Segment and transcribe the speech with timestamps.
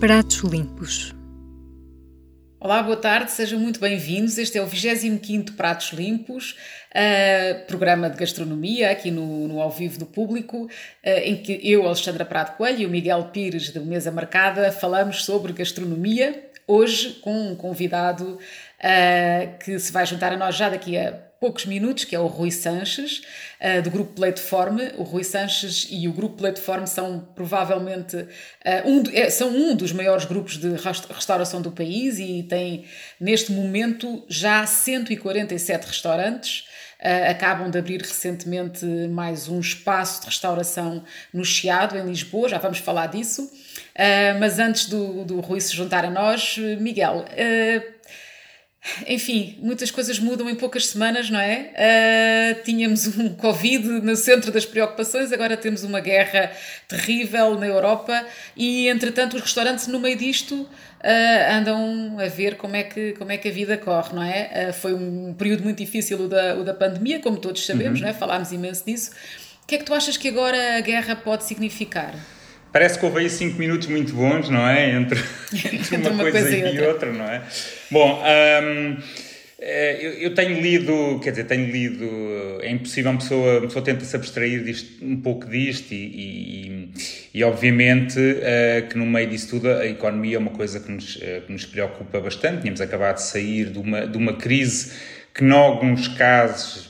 [0.00, 1.12] Pratos Limpos.
[2.60, 4.38] Olá, boa tarde, sejam muito bem-vindos.
[4.38, 6.56] Este é o 25 Pratos Limpos,
[6.92, 10.68] uh, programa de gastronomia aqui no, no Ao Vivo do Público, uh,
[11.02, 15.52] em que eu, Alexandra Prado Coelho e o Miguel Pires, da Mesa Marcada, falamos sobre
[15.52, 21.27] gastronomia, hoje com um convidado uh, que se vai juntar a nós já daqui a
[21.40, 23.22] poucos minutos, que é o Rui Sanches,
[23.60, 24.92] uh, do Grupo Plataforme.
[24.96, 28.26] O Rui Sanches e o Grupo Plataforme são provavelmente uh,
[28.84, 30.68] um, é, são um dos maiores grupos de
[31.10, 32.84] restauração do país e tem
[33.20, 36.66] neste momento já 147 restaurantes.
[37.00, 42.58] Uh, acabam de abrir recentemente mais um espaço de restauração no Chiado, em Lisboa, já
[42.58, 43.48] vamos falar disso.
[44.38, 47.24] Mas antes do, do Rui se juntar a nós, Miguel,
[49.06, 51.72] enfim, muitas coisas mudam em poucas semanas, não é?
[51.74, 56.52] Uh, tínhamos um Covid no centro das preocupações, agora temos uma guerra
[56.86, 58.24] terrível na Europa
[58.56, 60.68] e, entretanto, os restaurantes, no meio disto, uh,
[61.52, 64.68] andam a ver como é, que, como é que a vida corre, não é?
[64.68, 68.06] Uh, foi um período muito difícil o da, o da pandemia, como todos sabemos, uhum.
[68.06, 68.14] não é?
[68.14, 69.10] Falámos imenso disso.
[69.62, 72.14] O que é que tu achas que agora a guerra pode significar?
[72.72, 74.90] Parece que houve aí 5 minutos muito bons, não é?
[74.96, 75.20] Entre,
[75.52, 76.88] entre uma, uma, coisa, coisa e, outra.
[76.88, 77.12] outra.
[77.12, 77.42] não é?
[77.90, 78.96] Bom, um,
[79.60, 82.08] eh, eu, eu, tenho lido, quer dizer, tenho lido.
[82.62, 86.92] É impossível uma pessoa, uma pessoa tenta se abstrair disto, um pouco disto, e, e,
[87.34, 91.16] e obviamente uh, que no meio disso tudo a economia é uma coisa que nos,
[91.16, 92.60] uh, que nos preocupa bastante.
[92.60, 94.92] Tínhamos acabado de sair de uma, de uma crise
[95.34, 96.86] que, em alguns casos,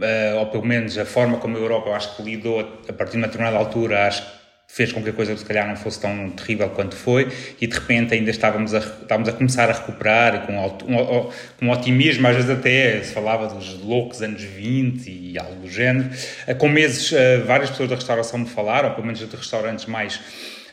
[0.00, 2.92] uh, ou pelo menos a forma como a Europa, eu acho que lidou a, a
[2.94, 4.37] partir de uma determinada altura, acho que
[4.70, 7.74] fez com que a coisa se calhar não fosse tão terrível quanto foi e de
[7.74, 11.30] repente ainda estávamos a, estávamos a começar a recuperar com um,
[11.62, 16.10] um otimismo, às vezes até se falava dos loucos anos 20 e algo do género.
[16.46, 20.20] Eh, com meses, eh, várias pessoas da restauração me falaram, pelo menos de restaurantes mais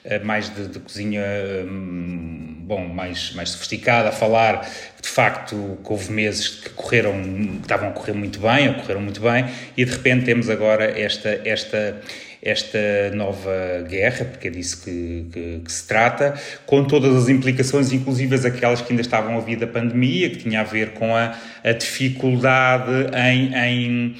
[0.07, 1.23] eh, mais de, de, cozinha
[1.65, 4.69] hum, bom, mais, mais sofisticada, a falar
[5.01, 9.01] de facto que houve meses que correram, que estavam a correr muito bem, ou correram
[9.01, 11.99] muito bem, e de repente temos agora esta, esta,
[12.45, 16.35] esta nova guerra, porque é disso que, que, que, se trata,
[16.65, 20.61] com todas as implicações, inclusive aquelas que ainda estavam a vir da pandemia, que tinha
[20.61, 24.15] a ver com a, a dificuldade em, em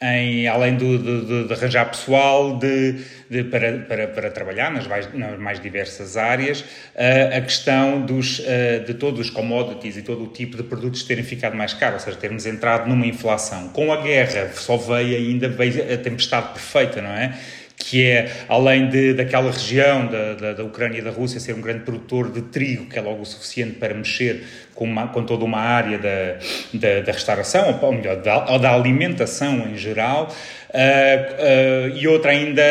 [0.00, 3.00] em, além do, de, de, arranjar pessoal de,
[3.30, 8.40] de, para, para, para trabalhar nas mais, nas mais diversas áreas, uh, a questão dos,
[8.40, 12.02] uh, de todos os commodities e todo o tipo de produtos terem ficado mais caros,
[12.02, 13.68] ou seja, termos entrado numa inflação.
[13.70, 17.34] Com a guerra só veio ainda veio a tempestade perfeita, não é?
[17.76, 21.60] Que é, além de, daquela região da, da, da, Ucrânia e da Rússia ser um
[21.60, 24.44] grande produtor de trigo, que é logo o suficiente para mexer
[24.74, 26.38] com, uma, com toda uma área da,
[26.72, 30.28] da, da restauração, ou melhor, da, ou da alimentação em geral,
[30.70, 32.62] uh, uh, e outra ainda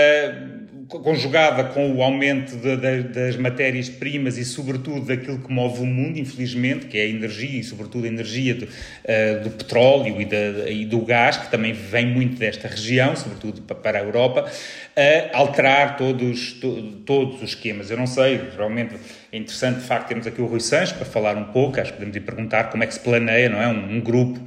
[0.88, 6.19] conjugada com o aumento de, de, das matérias-primas e, sobretudo, daquilo que move o mundo,
[6.19, 10.85] infelizmente, que é a energia e, sobretudo, a energia do, uh, do petróleo e, e,
[10.85, 14.51] do gás, que também vem muito desta região, sobretudo para a Europa,
[14.96, 17.90] a alterar todos, to, todos os esquemas.
[17.90, 18.96] Eu não sei, realmente
[19.31, 21.97] é interessante, de facto, termos aqui o Rui Sanches para falar um pouco, acho que
[21.97, 23.67] podemos ir perguntar como é que se planeia, não é?
[23.67, 24.40] Um, um grupo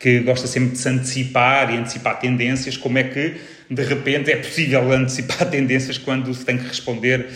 [0.00, 3.36] que gosta sempre de se antecipar e antecipar tendências, como é que
[3.74, 7.26] de repente é possível antecipar tendências quando se tem que responder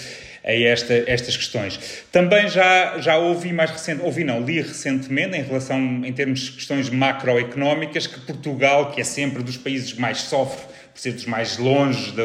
[0.44, 2.04] a esta, estas questões.
[2.12, 6.52] Também já, já ouvi mais recente, ouvi não, li recentemente em relação, em termos de
[6.52, 11.26] questões macroeconómicas, que Portugal, que é sempre dos países que mais sofre por ser dos
[11.26, 12.22] mais longe da,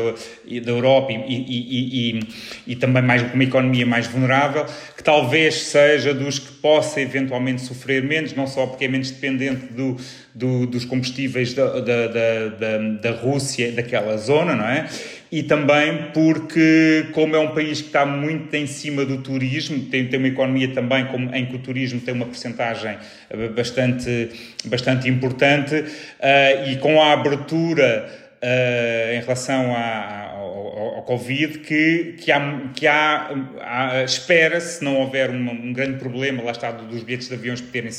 [0.62, 2.20] da Europa e, e, e,
[2.68, 4.66] e, também mais uma economia mais vulnerável,
[4.96, 9.74] que talvez seja dos que possa eventualmente sofrer menos, não só porque é menos dependente
[9.74, 9.98] do,
[10.34, 14.88] do, dos combustíveis da, da, da, da Rússia, daquela zona, não é?
[15.30, 20.08] E também porque, como é um país que está muito em cima do turismo, tem,
[20.08, 22.98] tem uma economia também como, em que o turismo tem uma percentagem
[23.30, 24.30] eh, bastante,
[24.66, 32.16] bastante importante, uh, e com a abertura uh, em relação à, ao, ao, Covid que,
[32.20, 33.30] que há, que há,
[33.62, 37.62] há espera, se não houver um, um, grande problema, lá está, dos bilhetes de aviões
[37.62, 37.92] poderem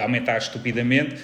[0.00, 1.16] aumentar estupidamente,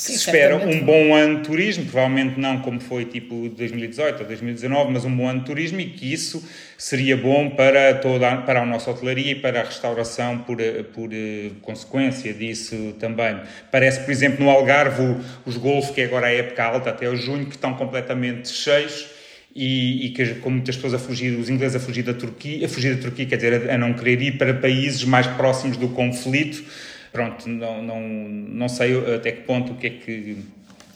[0.00, 4.26] Sim, se espera um bom ano de turismo, provavelmente não como foi tipo 2018 ou
[4.26, 6.42] 2019, mas um bom ano de turismo e que isso
[6.78, 10.56] seria bom para, toda, para a nossa hotelaria e para a restauração por,
[10.94, 13.40] por eh, consequência disso também.
[13.70, 17.14] Parece, por exemplo, no Algarve, os golfos, que é agora a época alta até o
[17.14, 19.06] junho, que estão completamente cheios
[19.54, 22.68] e, e, que com muitas pessoas a fugir, os ingleses a fugir da Turquia, a
[22.70, 25.88] fugir da Turquia, quer dizer, a, a não querer ir para países mais próximos do
[25.88, 26.64] conflito,
[27.12, 30.36] pronto, não, não, não sei até que ponto o que é que,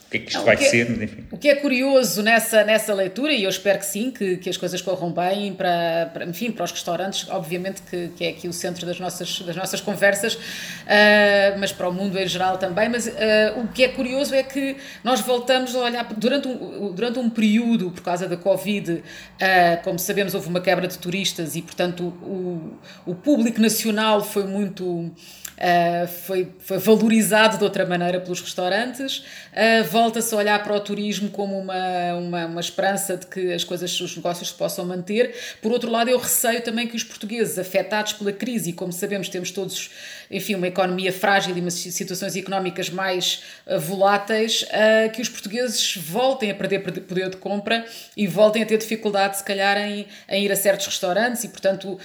[0.05, 1.25] o que é que isto Não, vai que é, ser, enfim.
[1.31, 4.55] O que é curioso nessa, nessa leitura, e eu espero que sim, que, que as
[4.55, 8.53] coisas corram bem para, para, enfim, para os restaurantes, obviamente que, que é aqui o
[8.53, 13.07] centro das nossas, das nossas conversas, uh, mas para o mundo em geral também, mas
[13.07, 13.11] uh,
[13.63, 17.91] o que é curioso é que nós voltamos a olhar, durante um, durante um período,
[17.91, 19.01] por causa da Covid, uh,
[19.83, 25.11] como sabemos, houve uma quebra de turistas e, portanto, o, o público nacional foi muito
[25.55, 30.79] uh, foi, foi valorizado de outra maneira pelos restaurantes, uh, volta-se a olhar para o
[30.79, 35.35] turismo como uma, uma, uma, esperança de que as coisas, os negócios se possam manter.
[35.61, 39.29] Por outro lado, eu receio também que os portugueses, afetados pela crise, e como sabemos,
[39.29, 39.91] temos todos,
[40.29, 44.65] enfim, uma economia frágil e umas situações económicas mais uh, voláteis,
[45.13, 47.85] que os portugueses voltem a perder poder de compra
[48.15, 51.99] e voltem a ter dificuldade, se calhar, em, em ir a certos restaurantes e, portanto,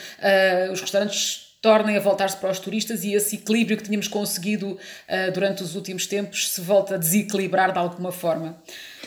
[0.72, 5.32] os restaurantes tornem a voltar-se para os turistas e esse equilíbrio que tínhamos conseguido uh,
[5.32, 8.56] durante os últimos tempos se volta a desequilibrar de alguma forma.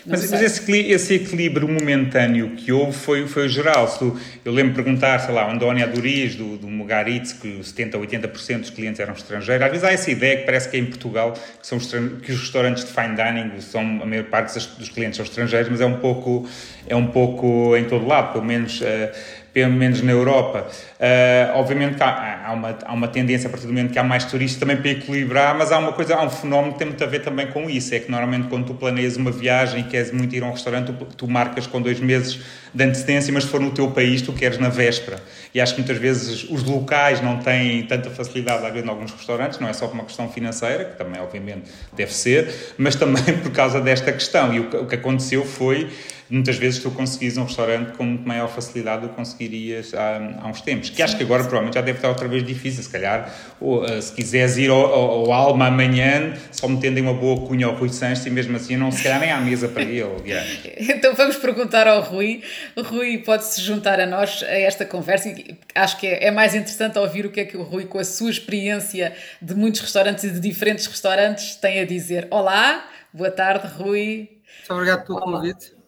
[0.06, 3.88] mas, mas esse, esse, equilíbrio momentâneo que houve foi, foi geral.
[3.98, 7.96] Tu, eu lembro de perguntar, sei lá, o Andónia Duriz, do, do Mugaritz, que 70%
[7.96, 9.66] ou 80% dos clientes eram estrangeiros.
[9.66, 12.40] Às vezes há essa ideia que parece que é em Portugal que, são que os
[12.40, 15.98] restaurantes de fine dining, são, a maior parte dos clientes são estrangeiros, mas é um
[15.98, 16.48] pouco,
[16.88, 18.80] é um pouco em todo lado, pelo menos...
[18.80, 20.68] Uh, pelo menos na Europa.
[21.00, 24.04] Uh, obviamente que há, há, uma, há uma tendência, a partir do momento que há
[24.04, 27.04] mais turistas, também para equilibrar, mas há uma coisa, há um fenómeno que tem muito
[27.04, 30.12] a ver também com isso, é que normalmente quando tu planeias uma viagem e queres
[30.12, 32.40] muito ir a um restaurante, tu, tu marcas com dois meses
[32.74, 35.22] de antecedência, mas se for no teu país, tu queres na véspera.
[35.54, 39.12] E acho que muitas vezes os locais não têm tanta facilidade a ver em alguns
[39.12, 43.24] restaurantes, não é só por uma questão financeira, que também obviamente deve ser, mas também
[43.44, 44.52] por causa desta questão.
[44.54, 45.90] E o que, aconteceu foi
[46.34, 50.48] muitas vezes tu conseguis um restaurante com muito maior facilidade do que conseguirias há, há
[50.48, 50.90] uns tempos.
[50.90, 52.82] Que acho que agora provavelmente já deve estar outra vez difícil.
[52.82, 53.32] Se calhar,
[53.62, 57.68] ou, uh, se quiseres ir ao, ao, ao, Alma amanhã, só metendo uma boa cunha
[57.68, 60.04] ao Rui Sanches e mesmo assim não se calhar nem há mesa para ele.
[60.24, 60.48] Yeah.
[60.80, 62.42] então vamos perguntar ao Rui.
[62.76, 66.56] O Rui pode-se juntar a nós a esta conversa e acho que é, é mais
[66.56, 70.24] interessante ouvir o que é que o Rui, com a sua experiência de muitos restaurantes
[70.24, 72.28] e de diferentes restaurantes, tem a dizer.
[72.32, 74.30] Olá, boa tarde, Rui.
[74.60, 75.83] Muito obrigado pelo convite.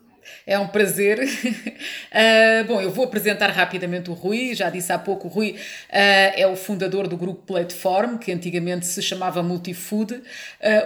[0.46, 1.20] É um prazer.
[1.20, 4.54] uh, bom, eu vou apresentar rapidamente o Rui.
[4.54, 5.56] Já disse há pouco, o Rui uh,
[5.90, 10.22] é o fundador do grupo Platform, que antigamente se chamava Multifood, uh,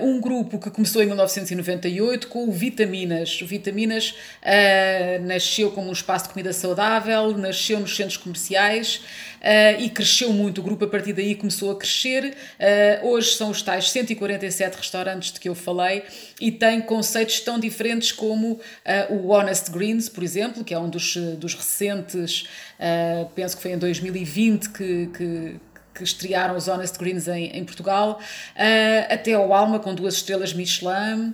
[0.02, 3.42] um grupo que começou em 1998 com o Vitaminas.
[3.42, 4.16] O Vitaminas
[5.22, 9.02] nasceu como um espaço de comida saudável, nasceu nos centros comerciais
[9.40, 10.60] uh, e cresceu muito.
[10.60, 12.36] O grupo a partir daí começou a crescer.
[13.04, 16.04] Uh, hoje são os tais 147 restaurantes de que eu falei
[16.40, 18.60] e tem conceitos tão diferentes como uh,
[19.14, 22.48] o Honest Greens, por exemplo, que é um dos, dos recentes,
[23.36, 25.56] penso que foi em 2020 que, que
[26.00, 30.54] que estrearam os Honest Greens em, em Portugal, uh, até ao Alma com duas estrelas
[30.54, 31.34] Michelin,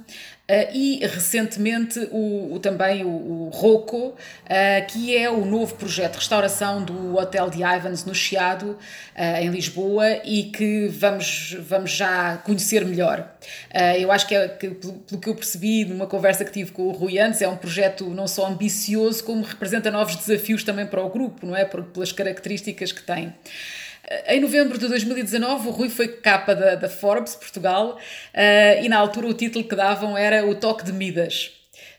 [0.74, 4.16] e recentemente o, o também o, o Rocco, uh,
[4.88, 9.50] que é o novo projeto de restauração do Hotel de Ivans no Chiado, uh, em
[9.50, 13.28] Lisboa, e que vamos, vamos já conhecer melhor.
[14.00, 16.92] eu acho que, é, que, pelo que eu percebi numa conversa que tive com o
[16.92, 21.10] Rui antes, é um projeto não só ambicioso, como representa novos desafios também para o
[21.10, 21.66] grupo, não é?
[21.66, 23.34] Por, pelas características que tem.
[24.28, 28.98] Em novembro de 2019, o Rui foi capa da, da Forbes Portugal uh, e na
[28.98, 31.52] altura o título que davam era O Toque de Midas.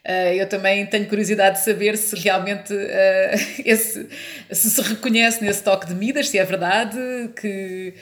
[0.06, 4.08] Uh, eu também tenho curiosidade de saber se realmente uh, esse,
[4.52, 6.96] se se reconhece nesse toque de Midas, se é verdade
[7.40, 7.94] que,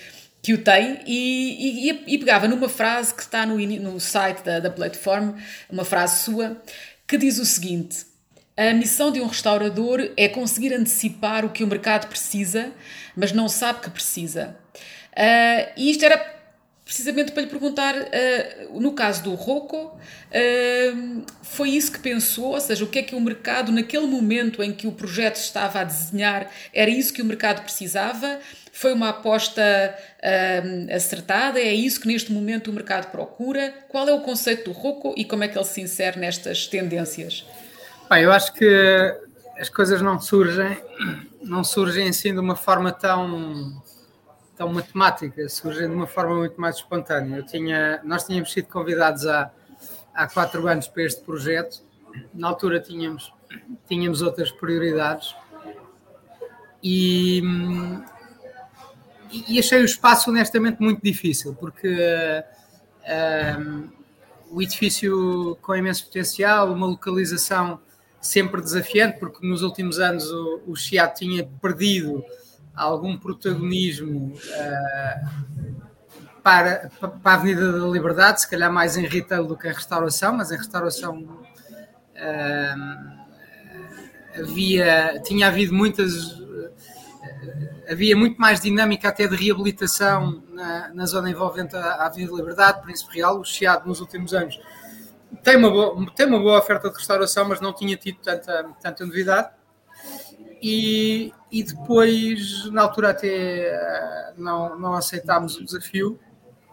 [0.43, 4.61] que o tem, e, e, e pegava numa frase que está no, no site da,
[4.61, 5.35] da plataforma,
[5.71, 6.61] uma frase sua,
[7.09, 8.05] que diz o seguinte:
[8.55, 12.71] A missão de um restaurador é conseguir antecipar o que o mercado precisa
[13.17, 14.57] mas não sabe que precisa.
[15.13, 16.35] Uh, e isto era
[16.85, 22.53] precisamente para lhe perguntar, uh, no caso do Rocco, uh, foi isso que pensou?
[22.53, 25.81] Ou seja, o que é que o mercado, naquele momento em que o projeto estava
[25.81, 28.39] a desenhar, era isso que o mercado precisava?
[28.71, 31.59] Foi uma aposta uh, acertada?
[31.59, 33.73] É isso que neste momento o mercado procura?
[33.89, 37.47] Qual é o conceito do Rocco e como é que ele se insere nestas tendências?
[38.11, 39.17] Bem, eu acho que
[39.59, 40.83] as coisas não surgem
[41.43, 43.83] não surgem assim de uma forma tão
[44.57, 47.39] tão matemática, surgem de uma forma muito mais espontânea.
[47.39, 49.51] Eu tinha, nós tínhamos sido convidados há,
[50.15, 51.83] há quatro anos para este projeto.
[52.33, 53.33] Na altura tínhamos,
[53.89, 55.35] tínhamos outras prioridades
[56.83, 57.43] e,
[59.49, 63.91] e achei o espaço honestamente muito difícil, porque uh,
[64.51, 67.81] o edifício com imenso potencial, uma localização
[68.25, 72.25] sempre desafiante, porque nos últimos anos o, o Chiado tinha perdido
[72.75, 75.75] algum protagonismo uh,
[76.43, 80.35] para, para a Avenida da Liberdade, se calhar mais em retail do que em restauração,
[80.35, 82.75] mas em restauração uh,
[84.41, 86.43] havia, tinha havido muitas
[87.89, 92.83] havia muito mais dinâmica até de reabilitação na, na zona envolvente a Avenida da Liberdade,
[92.83, 94.59] Príncipe Real, o Chiado nos últimos anos
[95.43, 99.07] tem uma boa, tem uma boa oferta de restauração, mas não tinha tido tanta, tanta
[99.07, 99.51] novidade.
[100.63, 106.19] E, e depois, na altura, até não, não aceitámos o desafio.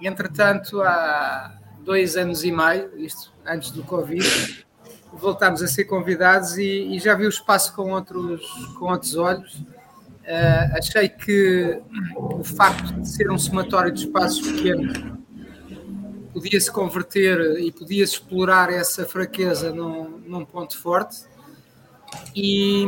[0.01, 4.65] Entretanto, há dois anos e meio, isto antes do Covid,
[5.13, 8.41] voltámos a ser convidados e, e já vi o espaço com outros,
[8.79, 9.55] com outros olhos.
[9.55, 11.81] Uh, achei que
[12.15, 15.20] o facto de ser um somatório de espaços pequenos
[16.33, 21.23] podia-se converter e podia-se explorar essa fraqueza num, num ponto forte
[22.35, 22.85] e,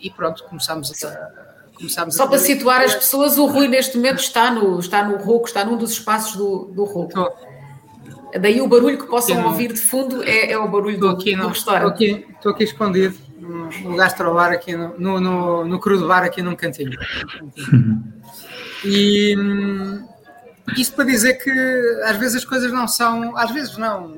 [0.00, 1.46] e pronto, começámos a.
[1.76, 2.28] Começámos Só a...
[2.28, 5.76] para situar as pessoas, o Rui neste momento está no, está no Rouco, está num
[5.76, 7.30] dos espaços do, do Rouco.
[8.40, 11.42] Daí o barulho que possam ouvir de fundo é, é o barulho do, aqui no,
[11.42, 12.02] do restaurante.
[12.02, 16.24] Estou aqui, estou aqui escondido no, no gastrobar aqui no, no, no, no crudo bar
[16.24, 16.98] aqui num cantinho.
[18.84, 19.34] E,
[20.74, 21.50] isto para dizer que
[22.04, 24.16] às vezes as coisas não são, às vezes não.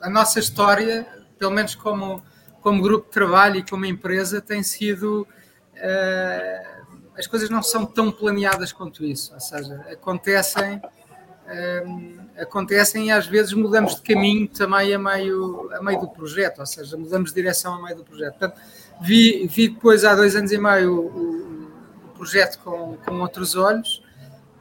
[0.00, 1.06] A nossa história,
[1.38, 2.22] pelo menos como,
[2.62, 5.26] como grupo de trabalho e como empresa, tem sido.
[5.74, 6.80] Uh,
[7.18, 13.26] as coisas não são tão planeadas quanto isso, ou seja, acontecem, uh, acontecem e às
[13.26, 17.36] vezes mudamos de caminho também a meio, a meio do projeto, ou seja, mudamos de
[17.36, 18.38] direção a meio do projeto.
[18.38, 18.58] Portanto,
[19.02, 24.02] vi, vi depois há dois anos e meio o, o projeto com, com outros olhos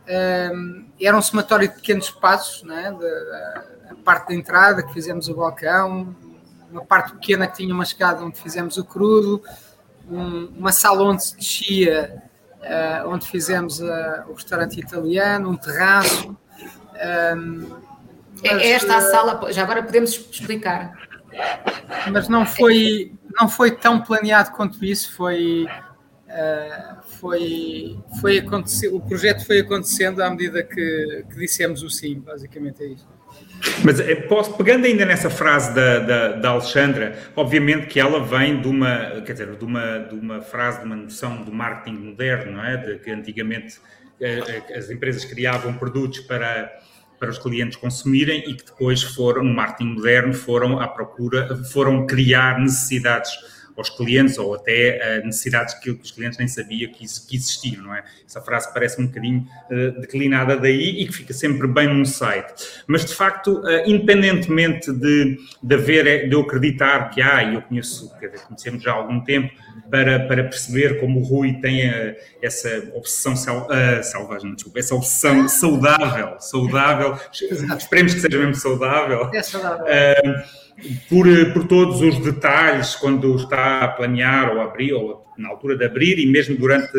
[0.09, 2.91] um, era um somatório de pequenos passos, né?
[2.91, 3.05] De,
[3.91, 6.15] a parte da entrada, que fizemos o balcão,
[6.71, 9.43] uma parte pequena que tinha uma escada onde fizemos o crudo,
[10.09, 12.23] um, uma sala onde se descia,
[12.59, 16.29] uh, onde fizemos uh, o restaurante italiano, um terraço.
[16.29, 17.79] Um,
[18.43, 20.93] é mas, é esta a sala, já agora podemos explicar.
[22.11, 25.67] Mas não foi, não foi tão planeado quanto isso, foi.
[26.27, 28.43] Uh, foi, foi
[28.91, 33.07] o projeto foi acontecendo à medida que, que dissemos o sim, basicamente é isso.
[33.83, 38.61] Mas eh, posso, pegando ainda nessa frase da, da, da, Alexandra, obviamente que ela vem
[38.61, 42.53] de uma, quer dizer, de uma, de uma frase, de uma noção do marketing moderno,
[42.53, 42.77] não é?
[42.77, 43.79] De que antigamente
[44.19, 46.71] eh, eh, as empresas criavam produtos para,
[47.19, 52.07] para os clientes consumirem e que depois foram, no marketing moderno, foram à procura, foram
[52.07, 53.31] criar necessidades
[53.79, 57.95] aos clientes ou até necessidades que os clientes nem sabiam que, isso, que existiam, não
[57.95, 58.03] é?
[58.29, 62.53] Essa frase parece um bocadinho uh, declinada daí e que fica sempre bem num site.
[62.85, 67.61] Mas, de facto, uh, independentemente de, de haver, de eu acreditar que há, e eu
[67.63, 69.51] conheço, quer dizer, conhecemos já há algum tempo,
[69.89, 73.67] para, para perceber como o Rui tem uh, essa obsessão sal,
[74.03, 77.17] selvagem, desculpa, essa obsessão saudável, saudável,
[77.77, 79.31] esperemos que seja mesmo saudável.
[79.33, 79.87] É saudável
[81.09, 85.85] por, por todos os detalhes quando está a planear ou abrir, ou na altura de
[85.85, 86.91] abrir e mesmo durante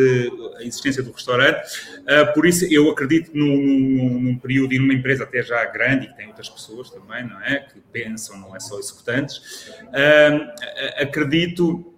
[0.57, 1.61] a existência do restaurante.
[1.99, 6.05] Uh, por isso, eu acredito num, num, num, período e numa empresa até já grande,
[6.05, 7.59] e que tem outras pessoas também, não é?
[7.59, 9.69] Que pensam, não é só executantes.
[10.97, 11.91] Acredito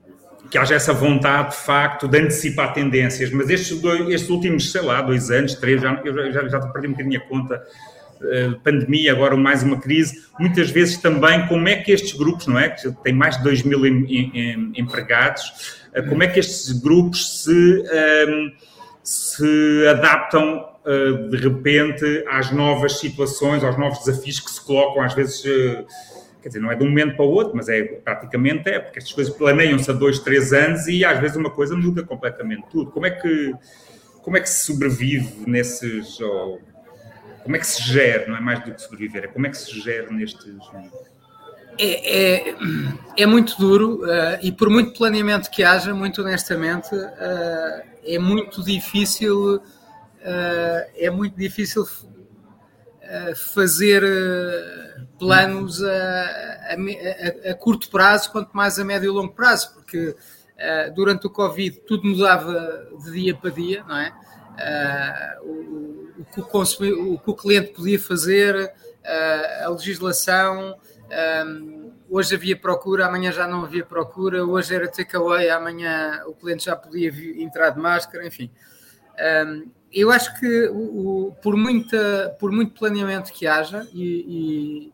[0.54, 3.32] que haja essa vontade, de facto, de antecipar tendências.
[3.32, 6.90] Mas estes, dois, estes últimos, sei lá, dois anos, três, já, eu já, já perdi
[6.90, 7.62] um bocadinho a conta eh,
[8.64, 12.70] pandemia, agora mais uma crise, muitas vezes também como é que estes grupos, não é?
[12.70, 17.44] Que têm mais de 2 mil em, em, empregados, eh, como é que estes grupos
[17.44, 18.52] se, um, ehm,
[19.04, 25.14] se adaptam uh, de repente às novas situações, aos novos desafios que se colocam, às
[25.14, 25.44] vezes.
[25.44, 25.86] Uh,
[26.42, 29.00] quer dizer, não é de um momento para o outro, mas é praticamente é, porque
[29.00, 32.92] estas coisas planeiam-se há dois, três anos e às vezes uma coisa muda completamente tudo.
[32.92, 33.54] Como é que,
[34.22, 36.60] como é que se sobrevive nesses, ou,
[37.44, 39.58] como é que se gera, não é mais do que sobreviver, é como é que
[39.58, 40.56] se gera nestes.
[41.78, 42.56] É, é,
[43.18, 48.64] é muito duro uh, e por muito planeamento que haja, muito honestamente, uh, é muito
[48.64, 49.62] difícil, uh,
[50.96, 51.86] é muito difícil
[53.54, 54.02] fazer
[55.20, 56.72] planos a,
[57.46, 60.16] a, a, curto prazo, quanto mais a médio e longo prazo, porque
[60.96, 64.12] durante o Covid tudo mudava de dia para dia, não é?
[65.44, 70.78] O, o que o, o que o cliente podia fazer, uh, a legislação.
[71.46, 74.46] Um, hoje havia procura, amanhã já não havia procura.
[74.46, 78.50] Hoje era takeaway, amanhã o cliente já podia entrar de máscara, enfim.
[79.48, 84.94] Um, eu acho que o, o, por, muita, por muito planeamento que haja, e, e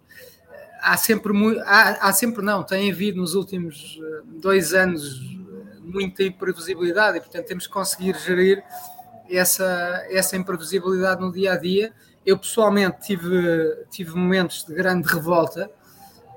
[0.81, 1.31] há sempre
[1.65, 5.21] há, há, sempre não, tem havido nos últimos dois anos
[5.81, 8.63] muita imprevisibilidade e portanto temos que conseguir gerir
[9.29, 11.93] essa, essa imprevisibilidade no dia a dia.
[12.25, 15.69] Eu pessoalmente tive, tive momentos de grande revolta,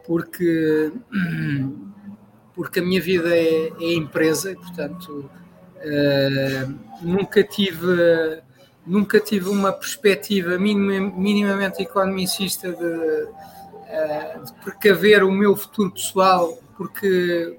[0.07, 0.93] porque,
[2.55, 5.31] porque a minha vida é, é empresa e, portanto,
[5.77, 8.43] uh, nunca tive
[8.85, 17.57] nunca tive uma perspectiva minimamente economicista de, uh, de precaver o meu futuro pessoal, porque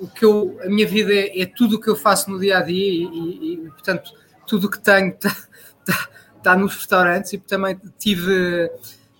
[0.00, 2.58] o que eu, a minha vida é, é tudo o que eu faço no dia
[2.58, 4.12] a dia e, e, e portanto,
[4.48, 5.36] tudo o que tenho está
[5.84, 6.08] tá,
[6.42, 8.70] tá nos restaurantes e também tive,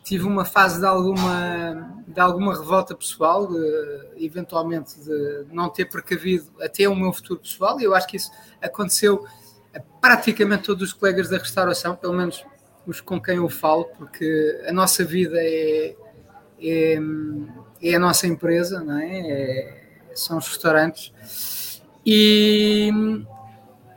[0.03, 6.51] tive uma fase de alguma, de alguma revolta pessoal, de, eventualmente de não ter precavido
[6.61, 8.31] até o meu futuro pessoal, e eu acho que isso
[8.61, 9.25] aconteceu
[9.75, 12.45] a praticamente todos os colegas da restauração, pelo menos
[12.87, 15.95] os com quem eu falo, porque a nossa vida é,
[16.61, 16.99] é,
[17.83, 19.21] é a nossa empresa, não é?
[19.21, 21.83] é são os restaurantes.
[22.05, 22.91] E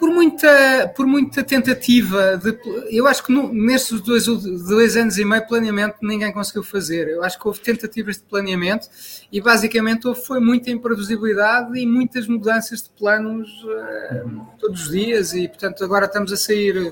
[0.02, 2.58] por muita, por muita tentativa, de,
[2.90, 7.08] eu acho que no, nestes dois, dois anos e meio planeamento ninguém conseguiu fazer.
[7.08, 8.88] Eu acho que houve tentativas de planeamento
[9.32, 15.36] e basicamente houve, foi muita imprevisibilidade e muitas mudanças de planos uh, todos os dias
[15.36, 16.92] e portanto agora estamos a sair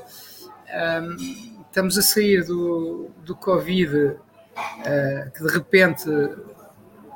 [0.67, 1.01] eh,
[1.67, 6.05] estamos a sair do, do Covid uh, que de repente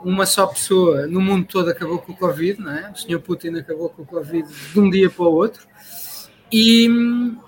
[0.03, 2.91] uma só pessoa no mundo todo acabou com o Covid, não é?
[2.91, 5.71] O senhor Putin acabou com o Covid de um dia para o outro.
[6.55, 6.87] E,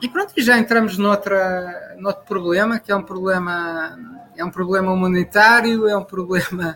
[0.01, 3.99] e pronto, já entramos noutra, noutro problema, que é um problema,
[4.35, 6.75] é um problema humanitário, é um problema,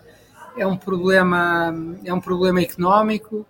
[0.56, 3.48] é um problema, é um problema económico.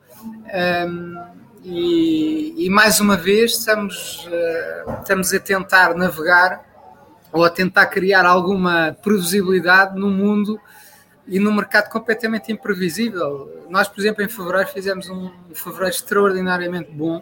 [0.88, 1.22] Um,
[1.62, 6.64] e, e, mais uma vez estamos, uh, estamos a tentar navegar
[7.34, 10.58] ou a tentar criar alguma previsibilidade no mundo
[11.28, 13.66] e num mercado completamente imprevisível.
[13.70, 17.22] Nós, por exemplo, em fevereiro fizemos um fevereiro extraordinariamente bom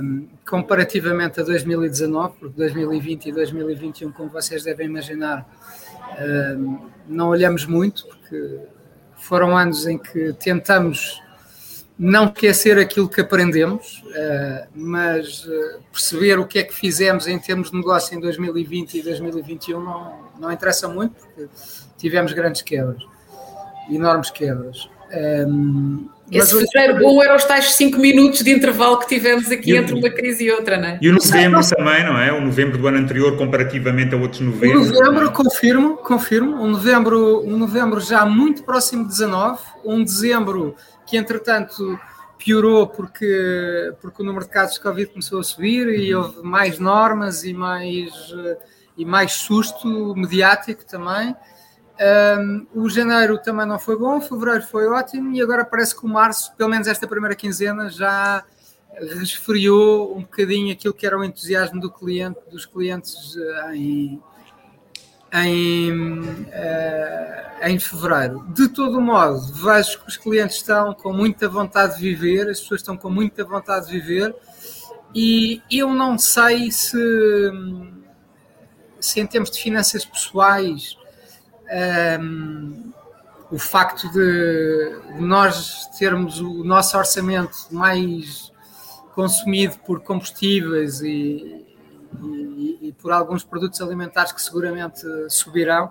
[0.00, 5.46] um, comparativamente a 2019, porque 2020 e 2021, como vocês devem imaginar,
[6.58, 8.60] um, não olhamos muito, porque
[9.16, 11.20] foram anos em que tentamos
[11.98, 17.38] não esquecer aquilo que aprendemos, uh, mas uh, perceber o que é que fizemos em
[17.38, 21.48] termos de negócio em 2020 e 2021 não, não interessa muito, porque
[21.96, 23.02] tivemos grandes quebras,
[23.90, 24.88] enormes quebras.
[25.48, 29.72] Um, esse mas fevereiro bom era os tais 5 minutos de intervalo que tivemos aqui
[29.72, 30.98] e entre uma crise e outra, não é?
[31.00, 32.32] E o novembro também, não é?
[32.32, 34.90] O novembro do ano anterior, comparativamente a outros novembros.
[34.90, 36.62] O novembro, confirmo, confirmo.
[36.62, 39.60] Um novembro, um novembro já muito próximo de 19.
[39.84, 40.74] Um dezembro
[41.06, 41.98] que, entretanto,
[42.36, 46.22] piorou porque, porque o número de casos de Covid começou a subir e uhum.
[46.22, 48.12] houve mais normas e mais,
[48.96, 51.36] e mais susto mediático também.
[51.98, 56.08] Um, o janeiro também não foi bom, fevereiro foi ótimo e agora parece que o
[56.08, 58.44] março, pelo menos esta primeira quinzena, já
[59.18, 64.22] resfriou um bocadinho aquilo que era o entusiasmo do cliente, dos clientes eh, em,
[65.32, 68.44] em, uh, em fevereiro.
[68.54, 72.80] De todo modo, vejo que os clientes estão com muita vontade de viver, as pessoas
[72.80, 74.34] estão com muita vontade de viver
[75.14, 76.98] e eu não sei se,
[79.00, 80.96] se em termos de finanças pessoais
[82.20, 82.92] um,
[83.50, 88.52] o facto de nós termos o nosso orçamento mais
[89.14, 91.64] consumido por combustíveis e,
[92.22, 95.90] e, e, por alguns produtos alimentares que seguramente subirão,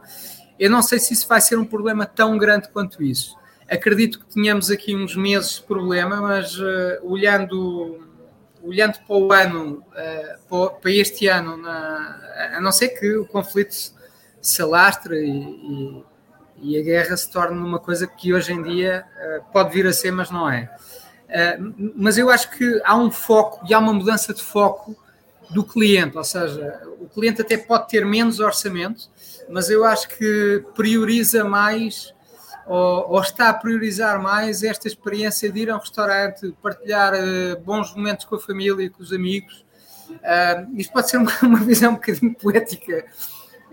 [0.59, 3.35] eu não sei se isso vai ser um problema tão grande quanto isso.
[3.69, 7.99] Acredito que tenhamos aqui uns meses de problema, mas uh, olhando,
[8.61, 9.83] olhando para o ano,
[10.49, 13.94] uh, para, este ano, na, a não ser que o conflito
[14.47, 16.03] se alastra e, e,
[16.61, 19.93] e, a guerra se torna uma coisa que hoje em dia uh, pode vir a
[19.93, 20.69] ser, mas não é.
[21.25, 24.95] Uh, mas eu acho que há um foco e há uma mudança de foco
[25.49, 29.09] do cliente, ou seja, o cliente até pode ter menos orçamento,
[29.49, 32.13] mas eu acho que prioriza mais
[32.65, 37.59] ou, ou, está a priorizar mais esta experiência de ir a um restaurante, partilhar uh,
[37.63, 39.63] bons momentos com a família e com os amigos.
[40.09, 43.05] Uh, isto pode ser uma, uma visão um bocadinho poética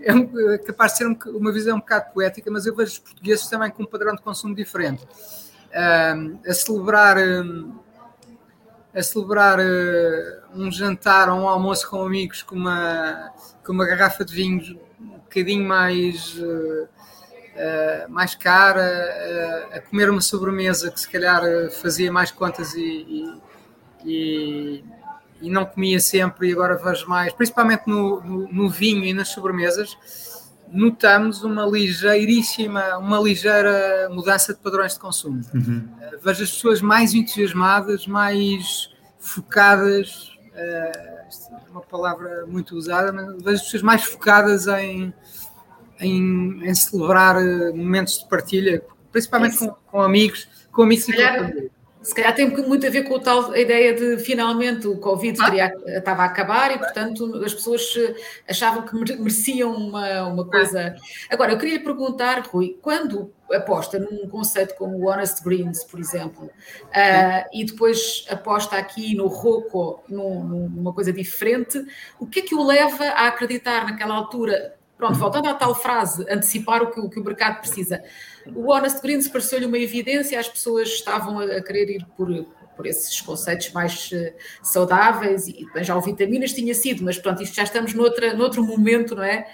[0.03, 2.99] é, é capaz de ser um, uma visão um bocado poética, mas eu vejo os
[2.99, 5.07] portugueses também com um padrão de consumo diferente.
[5.73, 7.17] A celebrar,
[8.93, 9.63] a celebrar uh,
[10.53, 13.31] um jantar ou um almoço com amigos com uma,
[13.65, 20.21] com uma garrafa de vinho um bocadinho mais, uh, uh, mais cara, a comer uma
[20.21, 23.41] sobremesa que se calhar fazia mais contas e,
[24.05, 24.83] e
[25.43, 29.27] e não comia sempre e agora vejo mais, principalmente no, no, no vinho e nas
[29.27, 29.95] sobremesas,
[30.71, 35.41] notamos uma ligeiríssima, uma ligeira mudança de padrões de consumo.
[35.53, 35.87] Uhum.
[35.97, 43.27] Uh, vejo as pessoas mais entusiasmadas, mais focadas, uh, é uma palavra muito usada, mas
[43.43, 45.13] vejo as pessoas mais focadas em,
[45.99, 51.21] em, em celebrar eh, momentos de partilha, principalmente com, com, amigos, com amigos e com
[51.21, 51.71] família.
[52.03, 55.71] Se calhar tem muito a ver com tal a ideia de finalmente o Covid ah.
[55.87, 58.13] estava a acabar e, portanto, as pessoas eh,
[58.49, 60.95] achavam que mereciam uma, uma coisa.
[61.29, 65.99] Agora, eu queria lhe perguntar, Rui, quando aposta num conceito como o Honest Greens, por
[65.99, 71.81] exemplo, uh, e depois aposta aqui no Roco, num, numa coisa diferente,
[72.19, 74.75] o que é que o leva a acreditar naquela altura?
[74.97, 78.01] Pronto, voltando à tal frase, antecipar o que, o, que o mercado precisa.
[78.55, 82.27] O Honest Greens pareceu-lhe uma evidência, as pessoas estavam a querer ir por,
[82.75, 87.41] por esses conceitos mais uh, saudáveis e bem, já o vitaminas tinha sido, mas pronto,
[87.41, 89.47] isto já estamos noutra, noutro momento, não é?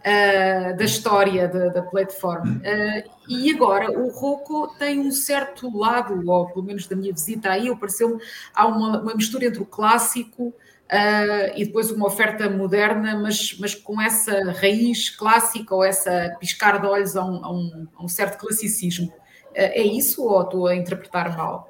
[0.00, 2.56] Uh, da história da, da plataforma.
[2.56, 7.50] Uh, e agora o Roco tem um certo lado, ou pelo menos da minha visita
[7.50, 8.20] aí, pareceu-me,
[8.54, 10.54] há uma, uma mistura entre o clássico
[10.90, 16.80] uh, e depois uma oferta moderna, mas, mas com essa raiz clássica ou essa piscar
[16.80, 19.06] de olhos a um, a um, a um certo classicismo.
[19.08, 21.68] Uh, é isso ou estou a interpretar mal?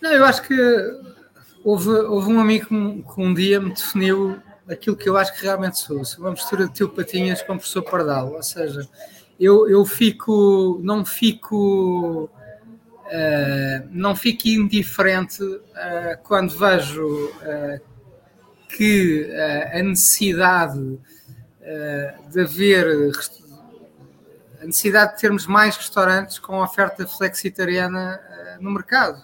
[0.00, 0.54] Não, eu acho que
[1.64, 4.38] houve, houve um amigo que um, que um dia me definiu
[4.68, 6.04] aquilo que eu acho que realmente sou.
[6.04, 8.88] Sou uma mistura de tio Patinhas com o professor Pardal, ou seja,
[9.38, 12.28] eu, eu fico, não fico
[13.12, 17.78] Uh, não fico indiferente uh, quando vejo uh,
[18.76, 22.86] que uh, a necessidade uh, de haver
[24.60, 28.20] a necessidade de termos mais restaurantes com oferta flexitariana
[28.58, 29.22] uh, no mercado.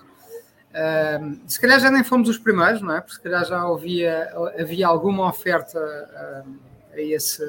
[1.47, 3.01] se calhar já nem fomos os primeiros, não é?
[3.01, 4.31] Porque se calhar já havia,
[4.61, 5.79] havia alguma oferta
[6.93, 7.43] a esse,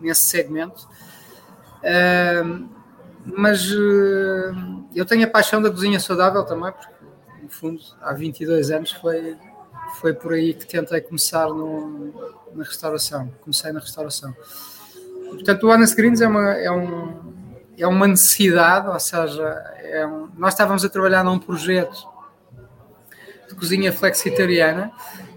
[0.00, 0.88] nesse segmento.
[3.24, 3.70] mas
[4.94, 6.92] eu tenho a paixão da cozinha saudável também, porque
[7.42, 9.36] no fundo há 22 anos foi
[10.00, 12.12] foi por aí que tentei começar no,
[12.54, 13.32] na restauração.
[13.40, 14.34] Comecei na restauração.
[15.30, 17.34] Portanto, o Honest Greens é uma, é, um,
[17.78, 19.44] é uma necessidade, ou seja,
[19.82, 22.06] é um, nós estávamos a trabalhar num projeto
[23.48, 24.92] de cozinha flexitariana.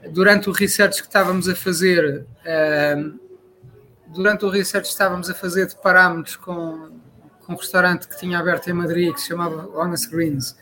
[0.09, 3.19] Durante o research que estávamos a fazer, uh,
[4.07, 6.99] durante o research estávamos a fazer, deparámos com,
[7.45, 10.55] com um restaurante que tinha aberto em Madrid que se chamava Honest Greens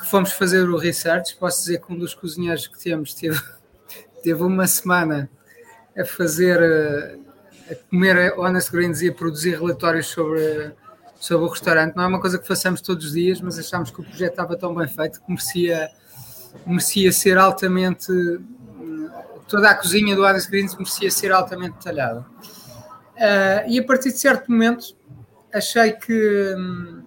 [0.00, 3.40] que fomos fazer o research, posso dizer que um dos cozinheiros que temos teve,
[4.22, 5.30] teve uma semana
[5.96, 7.18] a fazer, eh,
[7.70, 10.72] a comer honest greens e a produzir relatórios sobre,
[11.20, 11.94] sobre o restaurante.
[11.94, 14.56] Não é uma coisa que façamos todos os dias, mas achámos que o projeto estava
[14.56, 15.90] tão bem feito que merecia,
[16.66, 18.06] merecia ser altamente.
[19.46, 22.20] Toda a cozinha do Honest Greens merecia ser altamente detalhada.
[23.16, 24.96] Uh, e a partir de certo momento
[25.52, 26.54] achei que.
[26.56, 26.99] Hum,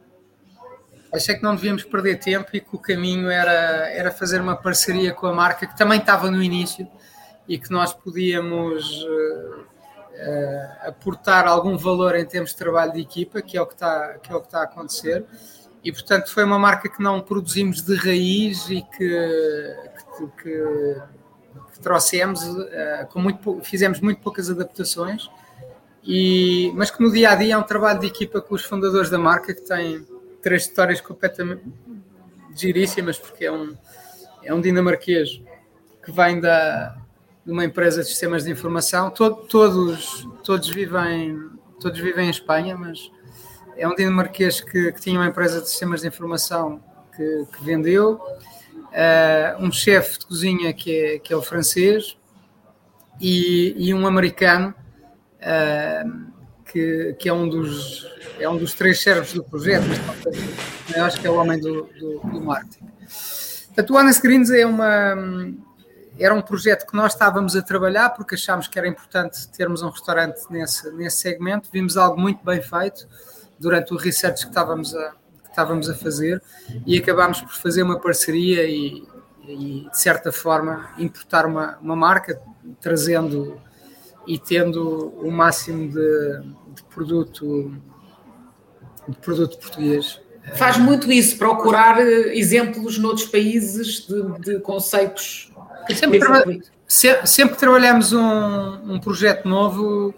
[1.14, 5.14] achei que não devíamos perder tempo e que o caminho era, era fazer uma parceria
[5.14, 6.88] com a marca que também estava no início
[7.48, 13.42] e que nós podíamos uh, uh, aportar algum valor em termos de trabalho de equipa,
[13.42, 15.26] que é o que está, que é o que está a acontecer.
[15.84, 19.76] E portanto foi uma marca que não produzimos de raiz e que,
[20.18, 21.02] que, que,
[21.74, 25.30] que trouxemos, uh, com muito, fizemos muito poucas adaptações,
[26.04, 29.10] e, mas que no dia a dia é um trabalho de equipa com os fundadores
[29.10, 30.06] da marca que têm
[30.44, 31.64] três histórias completamente
[32.56, 33.76] giríssimas, porque é um,
[34.44, 35.42] é um dinamarquês
[36.04, 36.96] que vem da,
[37.46, 39.10] de uma empresa de sistemas de informação.
[39.10, 43.10] Todo, todos, todos, vivem, todos vivem em Espanha, mas
[43.78, 46.84] é um dinamarquês que, que tinha uma empresa de sistemas de informação
[47.16, 48.22] que, que vendeu.
[48.74, 52.16] Uh, um chefe de cozinha que é, que é o francês
[53.20, 54.76] e, e um americano
[55.40, 56.33] uh,
[56.74, 61.22] que, que é um dos é um dos três cérebros do projeto, mas eu acho
[61.22, 62.88] que é o homem do, do, do marketing.
[63.68, 65.16] Portanto, o Honest Greens é uma,
[66.20, 69.90] era um projeto que nós estávamos a trabalhar porque achámos que era importante termos um
[69.90, 71.70] restaurante nesse, nesse segmento.
[71.72, 73.08] Vimos algo muito bem feito
[73.60, 75.12] durante o research que estávamos a,
[75.44, 76.42] que estávamos a fazer
[76.86, 79.08] e acabámos por fazer uma parceria e,
[79.48, 82.42] e de certa forma, importar uma, uma marca,
[82.82, 83.62] trazendo
[84.28, 86.42] e tendo o máximo de,
[86.76, 87.74] de produto
[89.08, 90.22] de produto português.
[90.56, 95.52] Faz muito isso, procurar eh, exemplos noutros países de, de conceitos.
[95.90, 96.46] Sempre, traba
[97.26, 100.14] sempre que trabalhamos um, um, projeto novo,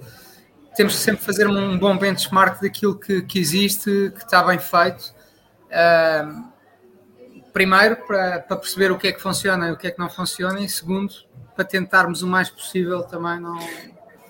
[0.76, 5.14] temos que sempre fazer um bom benchmark daquilo que, que existe, que está bem feito.
[5.68, 6.44] Uh,
[7.54, 10.10] primeiro, para, para perceber o que é que funciona e o que é que não
[10.10, 11.14] funciona, e segundo,
[11.56, 13.58] para tentarmos o mais possível também não,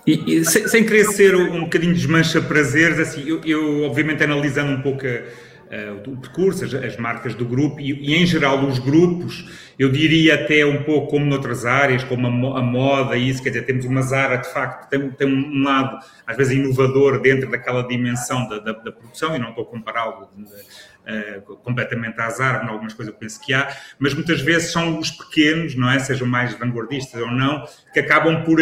[0.06, 4.72] e, e sem, sem, querer ser um bocadinho desmancha prazeres, assim, eu, eu, obviamente analisando
[4.72, 5.22] um pouco a,
[5.66, 9.90] uh, o percurso, as, as, marcas do grupo e, e, em geral, os grupos, eu
[9.90, 13.66] diria até um pouco como noutras áreas, como a, a moda e isso, quer dizer,
[13.66, 18.48] temos uma Zara, de facto, tem, tem um lado, às vezes, inovador dentro daquela dimensão
[18.48, 22.94] da, da, da produção, e não estou a compará-lo uh, completamente à Zara, em algumas
[22.94, 25.98] coisas eu penso que há, mas muitas vezes são os pequenos, não é?
[25.98, 28.60] Sejam mais vanguardistas ou não, que acabam por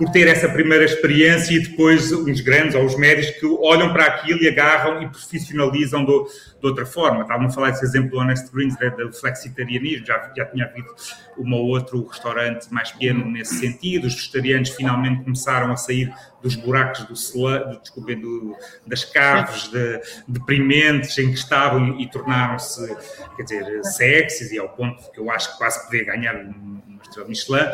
[0.00, 4.06] por ter essa primeira experiência e depois uns grandes ou os médios que olham para
[4.06, 6.26] aquilo e agarram e profissionalizam do,
[6.58, 7.20] de outra forma.
[7.20, 10.88] Estavam a falar desse exemplo do Honest Greens, do flexitarianismo, já, já tinha havido
[11.36, 14.06] uma ou outro restaurante mais pequeno nesse sentido.
[14.06, 16.10] Os vegetarianos finalmente começaram a sair
[16.42, 22.10] dos buracos do, do desculpem, do, das caves de, deprimentes em que estavam e, e
[22.10, 22.96] tornaram-se,
[23.36, 27.28] quer dizer, sexys e ao ponto que eu acho que quase podia ganhar uma estrela
[27.28, 27.66] Michelin.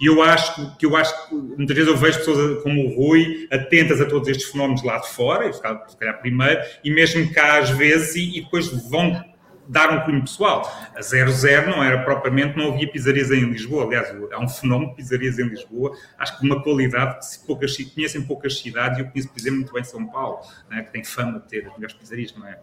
[0.00, 3.48] E eu acho que eu acho que muitas vezes eu vejo pessoas como o Rui
[3.50, 7.70] atentas a todos estes fenómenos lá de fora, se calhar primeiro, e mesmo cá às
[7.70, 9.33] vezes, e, e depois vão
[9.68, 10.62] dar um cunho pessoal.
[10.94, 13.84] A 00 não era propriamente, não havia pizzarias em Lisboa.
[13.84, 17.46] Aliás, há um fenómeno de pizzarias em Lisboa, acho que de uma qualidade que se
[17.46, 20.92] poucas, conhecem poucas cidades, e eu conheço, por exemplo, muito bem São Paulo, né, que
[20.92, 22.58] tem fama de ter as melhores pizzarias, não é?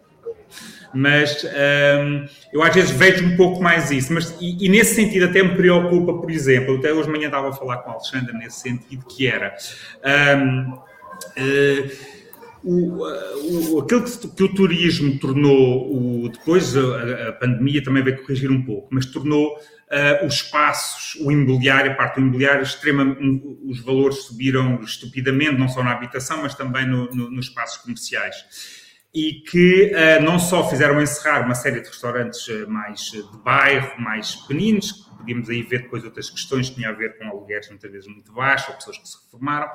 [0.94, 5.24] Mas um, eu às vezes vejo um pouco mais isso, mas, e, e, nesse sentido
[5.24, 8.32] até me preocupa, por exemplo, até hoje de manhã estava a falar com o Alexandre
[8.34, 9.56] nesse sentido, que era.
[10.36, 10.82] Um, uh,
[11.36, 12.11] eh,
[12.64, 18.22] o, o, aquilo que, que, o turismo tornou, o, depois a, a, pandemia também veio
[18.22, 23.16] corrigir um pouco, mas tornou uh, os espaços, o imobiliário, a parte do imobiliário, extrema,
[23.64, 28.82] os valores subiram estupidamente, não só na habitação, mas também no, no, nos espaços comerciais.
[29.14, 34.00] E que uh, não só fizeram encerrar uma série de restaurantes uh, mais de bairro,
[34.00, 37.90] mais pequeninos, podíamos aí ver depois outras questões que tinham a ver com alugueres muitas
[37.90, 39.70] vezes muito baixos, ou pessoas que se reformaram,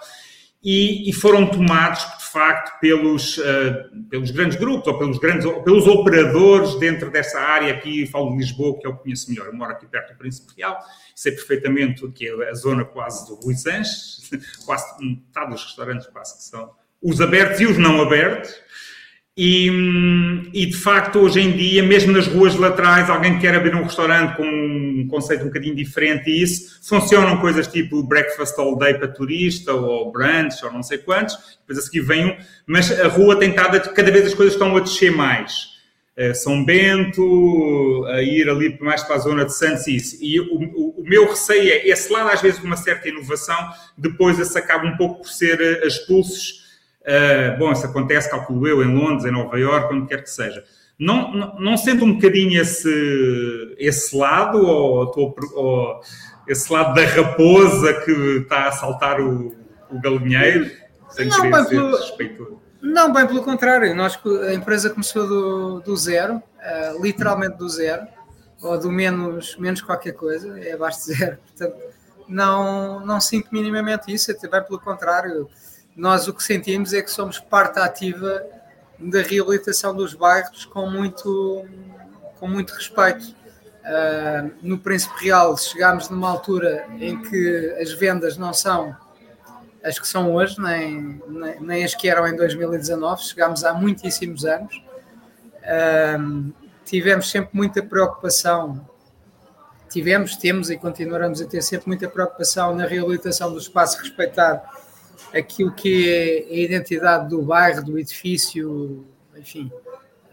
[0.64, 5.62] e, e, foram tomados, de facto, pelos, uh, pelos grandes grupos ou pelos, grandes, ou
[5.64, 7.74] pelos operadores dentro dessa área.
[7.74, 9.48] Aqui falo de Lisboa, que é que conheço melhor.
[9.48, 10.78] Eu moro aqui perto do Príncipe Real,
[11.16, 14.30] sei perfeitamente o que é a zona quase do Rui Sanches,
[14.66, 18.54] quase metade dos restaurantes quase que são os abertos e os não abertos.
[19.40, 19.70] E,
[20.52, 23.84] e, de facto, hoje em dia, mesmo nas ruas laterais, alguém que quer abrir um
[23.84, 28.96] restaurante com um conceito um bocadinho diferente e isso, funcionam coisas tipo breakfast all day
[28.96, 33.08] para turista, ou brunch, ou não sei quantos, depois a seguir vem um, mas a
[33.08, 35.78] rua tem estado, cada vez as coisas estão a descer mais.
[36.18, 40.18] Uh, São Bento, a ir ali mais para a zona de Santos e isso.
[40.20, 43.56] E o, o, o, meu receio é, esse lado às vezes uma certa inovação,
[43.96, 46.66] depois esse acaba um pouco por ser uh, expulsos
[47.08, 50.62] Uh, bom, isso acontece, calculo eu, em Londres, em Nova Iorque, onde quer que seja.
[51.00, 56.02] Não, não, não sendo um bocadinho esse, esse lado, ou, ou,
[56.46, 59.56] esse lado da raposa que está a saltar o,
[59.90, 60.70] o galinheiro,
[61.10, 62.48] sem não, querer ser
[62.82, 63.96] Não, bem pelo contrário.
[63.96, 68.06] Nós, a empresa começou do, do zero, uh, literalmente do zero,
[68.62, 71.38] ou do menos, menos qualquer coisa, é abaixo de zero.
[71.38, 71.78] Portanto,
[72.28, 75.48] não, não sinto minimamente isso, até bem pelo contrário
[75.98, 78.46] nós o que sentimos é que somos parte ativa
[79.00, 81.66] da reabilitação dos bairros com muito,
[82.40, 83.36] com muito respeito.
[83.84, 88.96] Uh, no Príncipe Real chegámos numa altura em que as vendas não são
[89.82, 94.44] as que são hoje, nem, nem, nem as que eram em 2019, chegámos há muitíssimos
[94.44, 94.84] anos.
[95.64, 98.86] Uh, tivemos sempre muita preocupação,
[99.90, 104.62] tivemos, temos e continuaremos a ter sempre muita preocupação na reabilitação do espaço respeitado
[105.34, 109.72] aquilo que é a identidade do bairro, do edifício, enfim,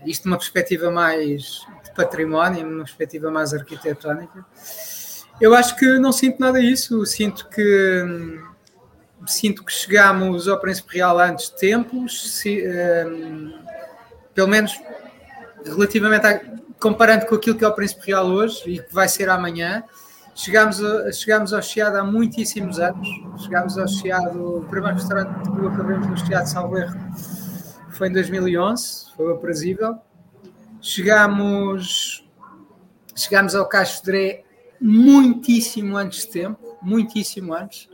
[0.07, 4.45] isto numa perspectiva mais de património, numa perspectiva mais arquitetónica.
[5.41, 8.41] Eu acho que não sinto nada disso, sinto que
[9.27, 12.63] sinto que chegamos ao Príncipe Real antes de tempos, se,
[13.07, 13.59] um,
[14.35, 14.79] pelo menos
[15.65, 16.41] relativamente a,
[16.79, 19.83] comparando com aquilo que é o Príncipe Real hoje e que vai ser amanhã,
[20.35, 23.09] Chegámos, a, chegámos ao Chiado há muitíssimos anos.
[23.39, 26.99] Chegámos ao Chiado, o primeiro restaurante que abrimos no Chiado Salverro
[27.91, 29.99] foi em 2011, foi o aprazível.
[30.81, 32.29] Chegámos,
[33.15, 33.69] chegámos ao
[34.05, 34.45] Dré
[34.81, 37.89] muitíssimo antes de tempo, muitíssimo antes.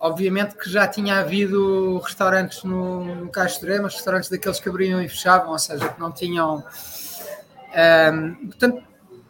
[0.00, 5.08] Obviamente que já tinha havido restaurantes no, no Dré, mas restaurantes daqueles que abriam e
[5.08, 6.64] fechavam, ou seja, que não tinham.
[8.12, 8.82] Um, portanto,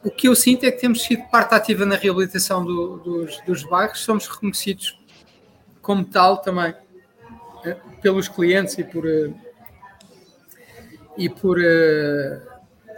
[0.04, 3.62] o que eu sinto é que temos sido parte ativa na reabilitação do, dos, dos
[3.64, 4.98] bairros, somos reconhecidos
[5.82, 6.74] como tal também
[7.64, 9.32] eh, pelos clientes e por eh,
[11.18, 12.40] e por, eh,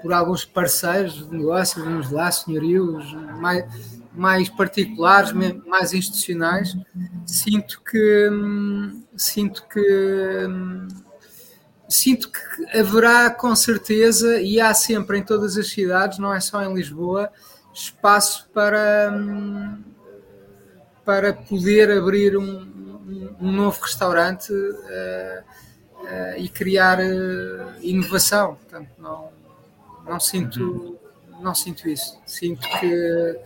[0.02, 3.64] por alguns parceiros de negócio, vamos lá, senhorios mais,
[4.12, 5.32] mais particulares,
[5.66, 6.76] mais institucionais,
[7.24, 8.28] sinto que
[9.16, 10.46] sinto que
[11.90, 16.62] sinto que haverá com certeza, e há sempre em todas as cidades, não é só
[16.62, 17.30] em Lisboa,
[17.74, 19.82] espaço para, hum,
[21.04, 25.42] para poder abrir um, um novo restaurante uh,
[26.04, 28.54] uh, e criar uh, inovação.
[28.54, 29.30] Portanto, não,
[30.06, 30.98] não, sinto,
[31.40, 32.18] não sinto isso.
[32.24, 33.36] Sinto que.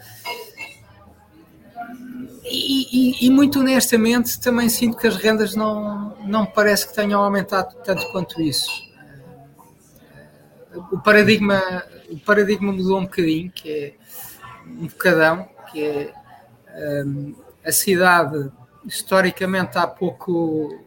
[2.45, 7.23] E, e, e, muito honestamente também sinto que as rendas não, não parece que tenham
[7.23, 8.71] aumentado tanto quanto isso.
[10.93, 11.61] O paradigma,
[12.11, 13.95] o paradigma mudou um bocadinho, que é
[14.67, 16.15] um bocadão, que é
[17.07, 18.51] um, a cidade
[18.85, 20.85] historicamente há pouco,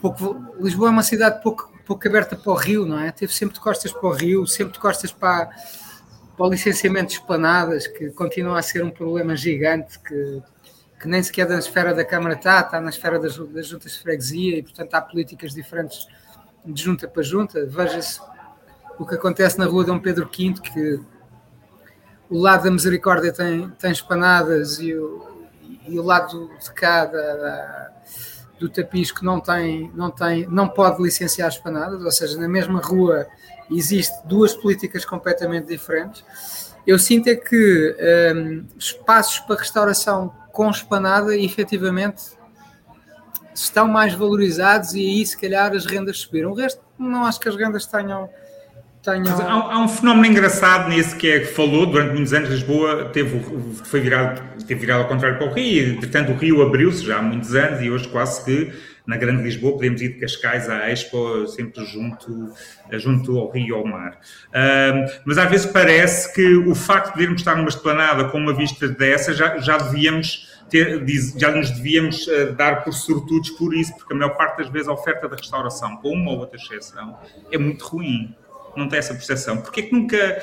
[0.00, 0.36] pouco.
[0.60, 3.12] Lisboa é uma cidade pouco, pouco aberta para o rio, não é?
[3.12, 5.50] Teve sempre de costas para o rio, sempre de costas para,
[6.36, 10.42] para o licenciamento de esplanadas, que continua a ser um problema gigante, que,
[11.00, 13.98] que nem sequer na esfera da Câmara está, está na esfera das, das juntas de
[14.00, 16.06] freguesia e, portanto, há políticas diferentes
[16.64, 17.64] de junta para junta.
[17.66, 18.20] Veja-se
[18.98, 21.00] o que acontece na rua Dom Pedro V, que
[22.28, 25.44] o lado da misericórdia tem, tem espanadas e o,
[25.86, 27.92] e o lado de cá da, da,
[28.58, 33.26] do tapisco não tem, não tem, não pode licenciar espanadas, ou seja, na mesma rua
[33.70, 36.24] existe duas políticas completamente diferentes.
[36.86, 37.96] Eu sinto é que
[38.36, 42.22] um, espaços para restauração com espanada efetivamente
[43.54, 46.50] estão mais valorizados e aí se calhar as rendas subiram.
[46.50, 48.28] O resto não acho que as rendas tenham
[49.04, 49.38] tenham...
[49.38, 53.38] Há, há, um fenómeno engraçado nesse que é que falou, durante muitos anos Lisboa teve,
[53.84, 57.18] foi virado, teve virado ao contrário para o Rio, e, portanto o Rio abriu-se já
[57.18, 58.72] há muitos anos e hoje quase que
[59.06, 62.52] na Grande Lisboa podemos ir de Cascais à Expo, sempre junto,
[62.92, 64.18] junto ao rio e ao mar.
[65.24, 68.88] mas às vezes parece que o facto de irmos estar numa esplanada com uma vista
[68.88, 71.04] dessa já, já devíamos ter,
[71.36, 74.88] já nos devíamos uh, dar por sortudos por isso, porque a maior parte das vezes
[74.88, 77.18] a oferta da restauração, com uma ou outra exceção,
[77.52, 78.34] é muito ruim
[78.76, 79.58] não tem essa percepção.
[79.58, 80.42] Porquê que nunca.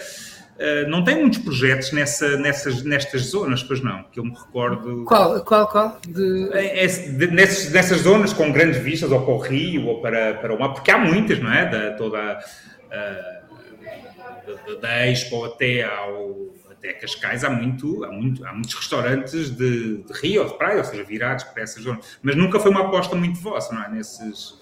[0.61, 5.05] Uh, não tem muitos projetos nessa, nessas, nestas zonas, pois não, que eu me recordo.
[5.05, 5.99] Qual, qual, qual?
[6.07, 6.49] De...
[6.53, 10.35] É, é, de, nessas, nessas zonas com grandes vistas, ou para o Rio, ou para,
[10.35, 11.65] para o mar, porque há muitas, não é?
[11.65, 12.39] Da, toda
[12.85, 19.97] uh, da Expo até ao até Cascais há, muito, há, muito, há muitos restaurantes de,
[19.97, 22.19] de rio ou de praia, ou seja, virados para essas zonas.
[22.21, 23.89] Mas nunca foi uma aposta muito vossa, não é?
[23.89, 24.59] Nesses,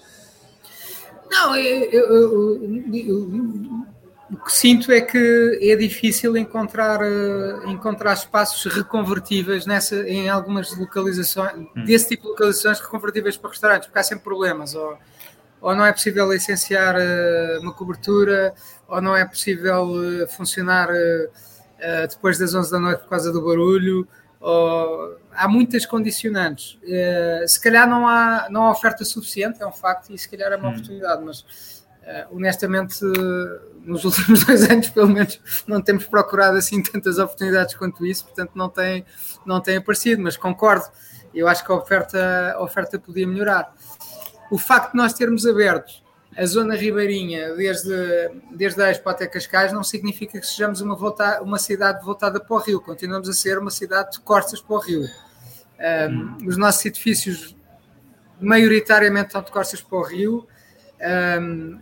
[1.32, 2.14] não, eu, eu,
[2.94, 3.86] eu,
[4.32, 10.76] o que sinto é que é difícil encontrar, uh, encontrar espaços reconvertíveis nessa, em algumas
[10.78, 11.84] localizações, hum.
[11.84, 14.76] desse tipo de localizações reconvertíveis para restaurantes, porque há sempre problemas.
[14.76, 14.98] Ou,
[15.62, 18.54] ou não é possível licenciar uh, uma cobertura,
[18.88, 20.90] ou não é possível uh, funcionar
[22.10, 24.06] depois das 11 da noite por causa do barulho,
[24.42, 26.78] ou há muitas condicionantes.
[27.48, 30.58] Se calhar não há, não há oferta suficiente, é um facto, e se calhar é
[30.58, 30.72] uma hum.
[30.72, 31.79] oportunidade, mas
[32.32, 33.00] honestamente,
[33.86, 38.52] nos últimos dois anos, pelo menos, não temos procurado assim tantas oportunidades quanto isso, portanto,
[38.56, 39.06] não tem,
[39.46, 40.86] não tem aparecido, mas concordo,
[41.34, 43.74] eu acho que a oferta, a oferta podia melhorar.
[44.52, 45.92] O facto de nós termos aberto
[46.36, 47.92] a zona ribeirinha, desde,
[48.52, 52.56] desde a Expo até Cascais, não significa que sejamos uma, volta, uma cidade voltada para
[52.56, 55.04] o rio, continuamos a ser uma cidade de costas para o rio.
[56.10, 57.56] Um, os nossos edifícios
[58.40, 60.48] maioritariamente estão de costas para o rio.
[61.42, 61.80] Um,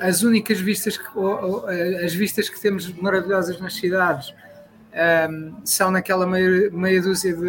[0.00, 1.06] as únicas vistas que,
[2.04, 4.34] as vistas que temos maravilhosas nas cidades
[5.30, 7.42] um, são naquela meia, meia dúzia de,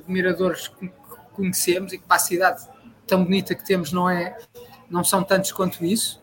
[0.00, 0.90] de, miradores que
[1.32, 2.66] conhecemos e que para a cidade
[3.06, 4.36] tão bonita que temos não é
[4.90, 6.20] não são tantos quanto isso.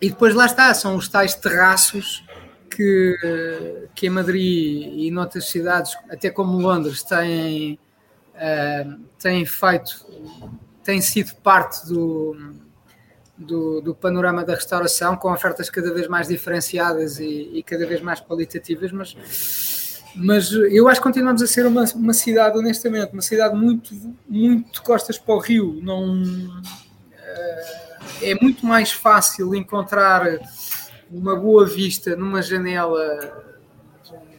[0.00, 2.24] E depois lá está, são os tais terraços
[2.70, 7.78] que, que em Madrid e noutras cidades, até como Londres, têm,
[8.34, 10.06] uh, têm feito,
[10.84, 12.36] têm sido parte do,
[13.38, 18.00] do, do, panorama da restauração, com ofertas cada vez mais diferenciadas e, e, cada vez
[18.00, 23.22] mais qualitativas, mas, mas eu acho que continuamos a ser uma, uma cidade, honestamente, uma
[23.22, 23.94] cidade muito,
[24.28, 25.78] muito costas para o rio.
[25.82, 26.58] Não, uh,
[28.22, 30.26] é muito mais fácil encontrar
[31.10, 33.44] uma boa vista numa janela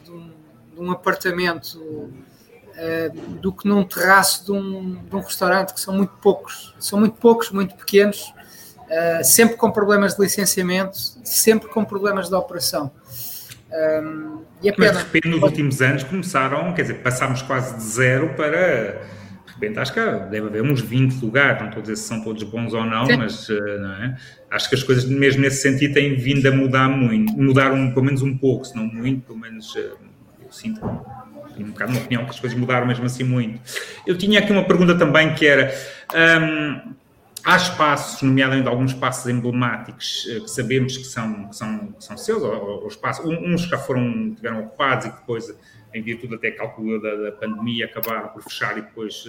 [0.03, 0.31] de um,
[0.73, 5.93] de um apartamento uh, do que num terraço de um, de um, restaurante, que são
[5.93, 8.33] muito poucos, são muito poucos, muito pequenos,
[8.89, 12.91] uh, sempre com problemas de licenciamento, sempre com problemas de operação.
[13.71, 17.83] Um, e a Mas de repente nos últimos anos começaram, quer dizer, passámos quase de
[17.83, 18.99] zero para
[19.59, 22.41] repente acho que deve haver uns 20 lugares, não estou a dizer se são todos
[22.43, 23.17] bons ou não, Sim.
[23.17, 24.17] mas uh, não é?
[24.49, 28.05] acho que as coisas mesmo nesse sentido têm vindo a mudar muito, mudar um, pelo
[28.05, 29.97] menos um pouco, se não muito, pelo menos uh,
[30.41, 30.79] eu sinto
[31.59, 33.59] um bocado uma opinião que as coisas mudaram mesmo assim muito.
[34.07, 35.73] Eu tinha aqui uma pergunta também que era
[36.41, 36.93] um,
[37.49, 42.43] há espaços, nomeadamente alguns espaços emblemáticos que sabemos que são, que são, que são seus,
[42.43, 45.53] ou, ou espaços, uns já foram, tiveram ocupados e depois,
[45.93, 49.25] em virtude até calculo da, da pandemia, acabaram por fechar e depois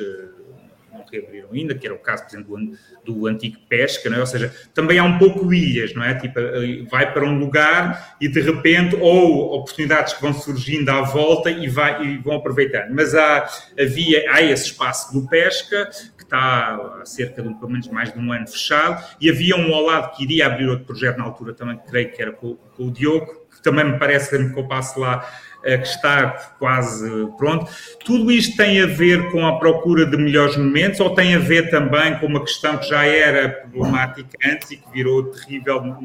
[0.92, 2.56] não reabriram ainda, que era o caso, por exemplo,
[3.04, 4.20] do, do antigo pesca, não é?
[4.20, 6.14] ou seja, também há um pouco ilhas, não é?
[6.14, 11.02] Tipo, eh, vai para um lugar e de repente, ou oportunidades que vão surgindo à
[11.02, 12.90] volta e, vai, e vão aproveitando.
[12.90, 13.48] Mas há,
[13.78, 15.88] havia, há esse espaço do pesca,
[16.30, 19.82] está há cerca de pelo menos mais de um ano fechado, e havia um ao
[19.82, 22.86] lado que iria abrir outro projeto na altura também, que creio que era com, com
[22.86, 25.28] o Diogo, que também me parece que eu passo lá
[25.62, 27.70] que está quase pronto.
[28.04, 31.70] Tudo isto tem a ver com a procura de melhores momentos ou tem a ver
[31.70, 35.98] também com uma questão que já era problemática antes e que virou terrível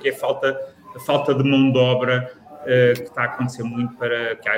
[0.00, 0.58] que é a falta,
[0.96, 4.50] a falta de mão de obra uh, que está a acontecer muito para que,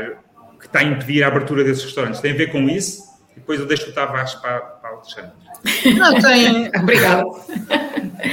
[0.61, 2.21] que está a impedir a abertura desses restaurantes.
[2.21, 3.03] Tem a ver com isso?
[3.35, 4.74] Depois eu deixo o Tavares para
[5.05, 5.33] Alexandre.
[5.99, 6.71] Não tem.
[6.81, 7.25] Obrigado.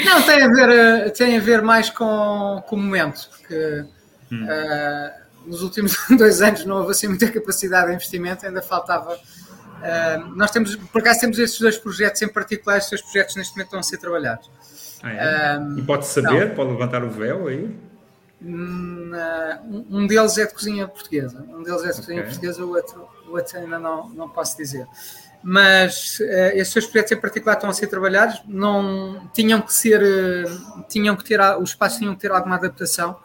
[0.06, 3.86] Não, tem a ver, eh, tem a ver mais com, com o momento, porque
[4.32, 4.46] hum.
[4.46, 9.16] uh, nos últimos dois anos não houve assim muita capacidade de investimento, ainda faltava.
[9.16, 13.54] Uh, nós temos, por acaso, temos estes dois projetos em particular, estes dois projetos neste
[13.54, 14.50] momento estão a ser trabalhados.
[15.04, 15.58] Ah, é?
[15.58, 16.56] uh, e pode saber, não.
[16.56, 17.76] pode levantar o véu aí?
[18.44, 19.12] Hum,
[19.90, 23.32] um deles é de cozinha portuguesa, um deles é de cozinha portuguesa, o outro, o
[23.34, 24.88] outro ainda não, não posso dizer.
[25.44, 26.24] Mas uh,
[26.54, 30.02] estes dois projetos em particular estão a ser trabalhados, não tinham que ser,
[30.88, 33.18] tinham que ter, os espaços tinham que ter alguma adaptação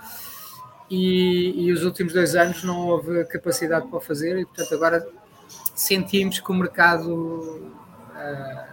[0.90, 5.08] e, e, os últimos dois anos não houve capacidade para o fazer e portanto agora
[5.74, 8.66] sentimos que o mercado uh,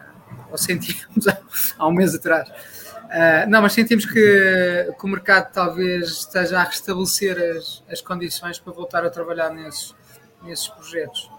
[0.52, 1.28] ou sentimos
[1.78, 6.64] há um mês atrás uh, não, mas sentimos que, que, o mercado talvez esteja a
[6.64, 9.96] restabelecer as, as condições para voltar a trabalhar nesses,
[10.44, 11.33] nesses projetos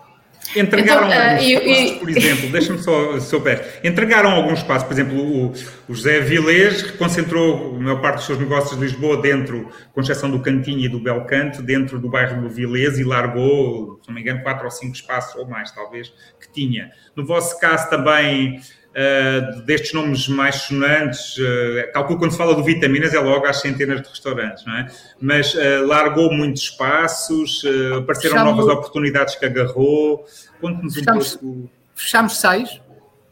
[0.54, 5.18] Entregaram então, alguns uh, espaços, por exemplo, deixa-me só souber, entregaram alguns espaços, por exemplo,
[5.18, 5.52] o,
[5.88, 10.30] o José Vilês concentrou a maior parte dos seus negócios de Lisboa dentro, com exceção
[10.30, 14.20] do Cantinho e do Belcanto, dentro do bairro do Vilês e largou, se não me
[14.20, 16.90] engano, quatro ou cinco espaços, ou mais talvez, que tinha.
[17.16, 18.60] No vosso caso também
[18.94, 23.60] uh, destes nomes mais sonantes, uh, calculo quando se fala do vitaminas é logo às
[23.60, 24.86] centenas de restaurantes, não é?
[25.20, 27.62] Mas uh, largou muitos espaços,
[27.98, 28.56] apareceram Fechamos...
[28.56, 30.24] novas oportunidades que agarrou.
[30.60, 31.70] Conte-nos um pouco.
[31.94, 32.80] Fechámos seis.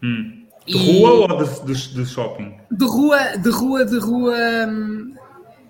[0.02, 0.46] Hum.
[0.66, 1.00] De e...
[1.00, 2.54] rua ou de, de, de, shopping?
[2.70, 4.36] De rua, de rua, de rua,
[4.68, 5.14] hum,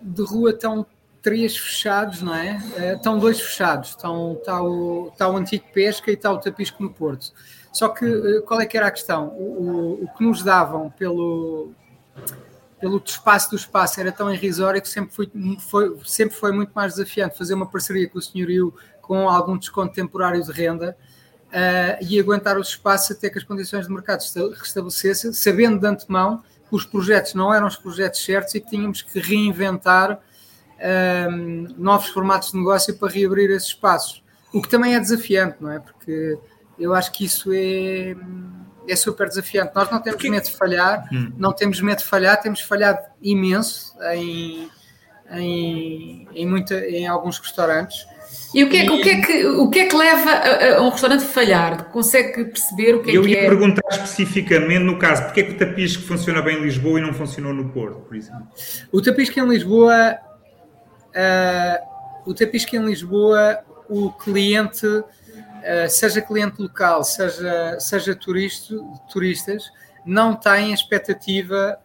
[0.02, 0.86] de rua estão
[1.22, 2.60] três fechados, não é?
[2.94, 3.90] Estão dois fechados.
[3.90, 7.32] Estão, está, o, está o antigo pesca e está o tapisco no Porto.
[7.72, 9.28] Só que eh, qual é que era a questão?
[9.28, 11.70] O, o, o que nos davam pelo,
[12.78, 16.94] pelo espaço do espaço era tão irrisório que sempre foi, foi, sempre foi muito mais
[16.94, 20.96] desafiante fazer uma parceria com o senhorio com algum desconto temporário de renda
[21.48, 24.22] uh, e aguentar os espaços até que as condições de mercado
[24.54, 29.00] restabelecessem, sabendo de antemão que os projetos não eram os projetos certos e que tínhamos
[29.00, 30.20] que reinventar
[30.82, 34.22] uh, novos formatos de negócio para reabrir esses espaços.
[34.52, 35.78] O que também é desafiante, não é?
[35.78, 36.38] Porque
[36.78, 38.14] eu acho que isso é,
[38.88, 39.72] é super desafiante.
[39.74, 40.30] Nós não temos Porque...
[40.30, 41.32] medo de falhar, hum.
[41.38, 44.68] não temos medo de falhar, temos falhado imenso em,
[45.30, 48.06] em, em, muita, em alguns restaurantes.
[48.54, 48.90] E o que é, e...
[48.90, 51.84] o que, é que, o que, é que leva a, a um restaurante a falhar?
[51.84, 53.38] Consegue perceber o que é eu que é?
[53.38, 56.98] Eu ia perguntar especificamente no caso, porque é que o tapisco funciona bem em Lisboa
[56.98, 58.46] e não funcionou no Porto, por exemplo?
[58.90, 60.18] O tapisco em Lisboa,
[61.14, 63.58] uh, o tapisco em Lisboa,
[63.88, 64.86] o cliente
[65.62, 68.74] eh, seja cliente local, seja, seja turista,
[69.10, 69.70] turistas,
[70.04, 71.78] não têm a expectativa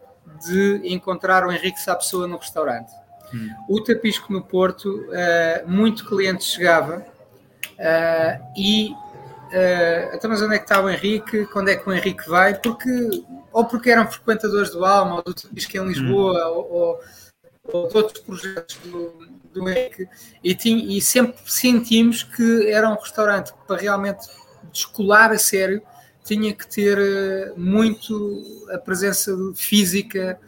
[0.44, 2.92] de encontrar o Henrique Sapessoa no restaurante.
[3.32, 3.50] Hum.
[3.68, 7.06] O Tapisco no Porto, uh, muito cliente chegava
[7.78, 11.46] uh, e uh, então, mas onde é que está o Henrique?
[11.46, 12.54] Quando é que o Henrique vai?
[12.54, 12.90] Porque,
[13.52, 16.56] ou porque eram frequentadores do Alma, ou do Tapisco em Lisboa, hum.
[16.56, 17.00] ou, ou,
[17.72, 20.08] ou de outros projetos do, do Henrique
[20.42, 24.26] e, tinha, e sempre sentimos que era um restaurante que para realmente
[24.72, 25.82] descolar a sério
[26.24, 30.38] tinha que ter eh, muito a presença física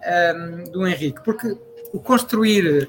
[0.00, 1.56] um, ehm, do Henrique, porque
[1.92, 2.88] o construir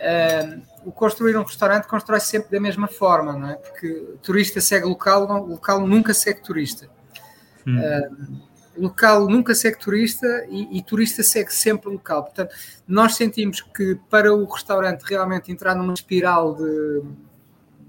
[0.00, 3.54] ehm, o construir um restaurante constrói -se sempre da mesma forma, não é?
[3.54, 6.88] Porque turista segue local, local nunca segue turista.
[7.66, 7.78] Hum.
[7.78, 12.24] Um, ehm, local nunca segue turista e, e, turista segue sempre local.
[12.24, 12.54] Portanto,
[12.86, 17.02] nós sentimos que para o restaurante realmente entrar numa espiral de,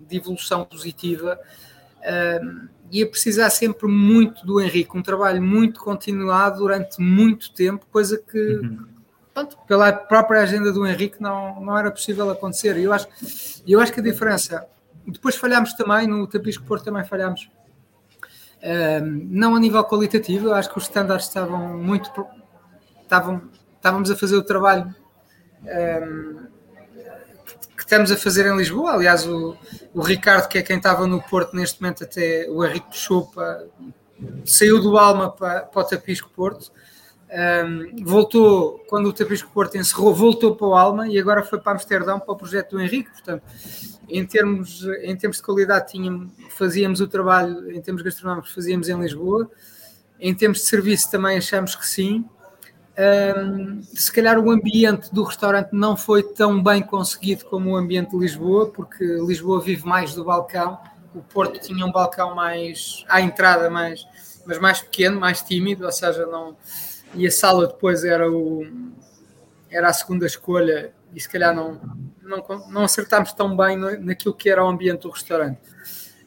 [0.07, 1.39] de evolução positiva
[1.99, 8.17] uh, ia precisar sempre muito do Henrique, um trabalho muito continuado durante muito tempo, coisa
[8.17, 8.86] que uhum.
[9.33, 12.77] pronto, pela própria agenda do Henrique não, não era possível acontecer.
[12.77, 13.07] E eu acho,
[13.67, 14.65] eu acho que a diferença.
[15.07, 17.49] Depois falhámos também, no Tapisco Porto também falhámos
[19.03, 22.09] Não a nível qualitativo, acho que os estándares estavam muito.
[23.01, 24.93] Estavam, estávamos a fazer o trabalho
[25.63, 26.47] um,
[27.76, 28.93] que estamos a fazer em Lisboa.
[28.93, 29.55] Aliás, o,
[29.93, 33.66] o, Ricardo, que é quem estava no Porto neste momento, até o Henrique puxou para.
[34.45, 36.72] saiu do Alma para, para o Tapisco Porto.
[37.36, 41.73] Um, voltou, quando o Tapisco Porto encerrou, voltou para o Alma e agora foi para
[41.73, 43.11] Amsterdão para o projeto do Henrique.
[43.11, 43.43] Portanto,
[44.07, 48.97] em termos, em termos de qualidade, tínhamos, fazíamos o trabalho, em termos gastronómicos, fazíamos em
[48.97, 49.51] Lisboa.
[50.17, 52.23] Em termos de serviço, também achamos que sim.
[52.97, 58.11] Um, se calhar o ambiente do restaurante não foi tão bem conseguido como o ambiente
[58.11, 60.79] de Lisboa, porque Lisboa vive mais do balcão.
[61.13, 64.07] O Porto tinha um balcão mais à entrada, mais,
[64.45, 66.55] mas mais pequeno, mais tímido, ou seja, não.
[67.16, 68.66] E a sala depois era o
[69.70, 71.80] era a segunda escolha e se calhar não,
[72.22, 75.59] não, não acertámos tão bem naquilo que era o ambiente do restaurante.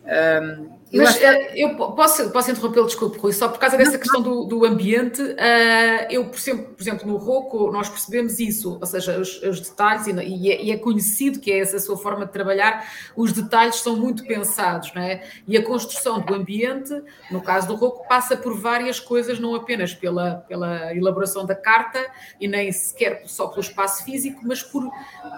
[0.04, 3.98] Um, eu Mas eh, eu posso, posso interrompê-lo, desculpe, Rui, só por causa dessa não,
[3.98, 8.78] questão do, do ambiente, uh, eu, por exemplo, por exemplo, no Roco, nós percebemos isso,
[8.80, 11.80] ou seja, os, os detalhes, e, e, é, e, é, conhecido que é essa a
[11.80, 15.22] sua forma de trabalhar, os detalhes são muito pensados, não é?
[15.46, 19.92] E a construção do ambiente, no caso do Roco, passa por várias coisas, não apenas
[19.92, 22.00] pela, pela elaboração da carta,
[22.40, 24.88] e nem sequer só pelo espaço físico, mas por,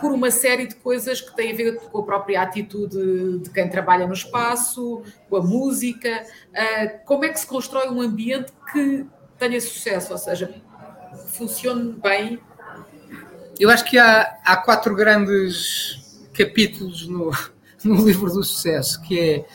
[0.01, 3.69] por uma série de coisas que têm a ver com a própria atitude de quem
[3.69, 8.53] trabalha no espaço, com a a música, uh, como é que se constrói um ambiente
[8.73, 9.07] que
[9.39, 10.55] tenha sucesso, ou seja,
[11.29, 12.39] funcione bem?
[13.59, 17.31] Eu acho que há, há quatro grandes capítulos no,
[17.85, 19.47] no livro do sucesso, que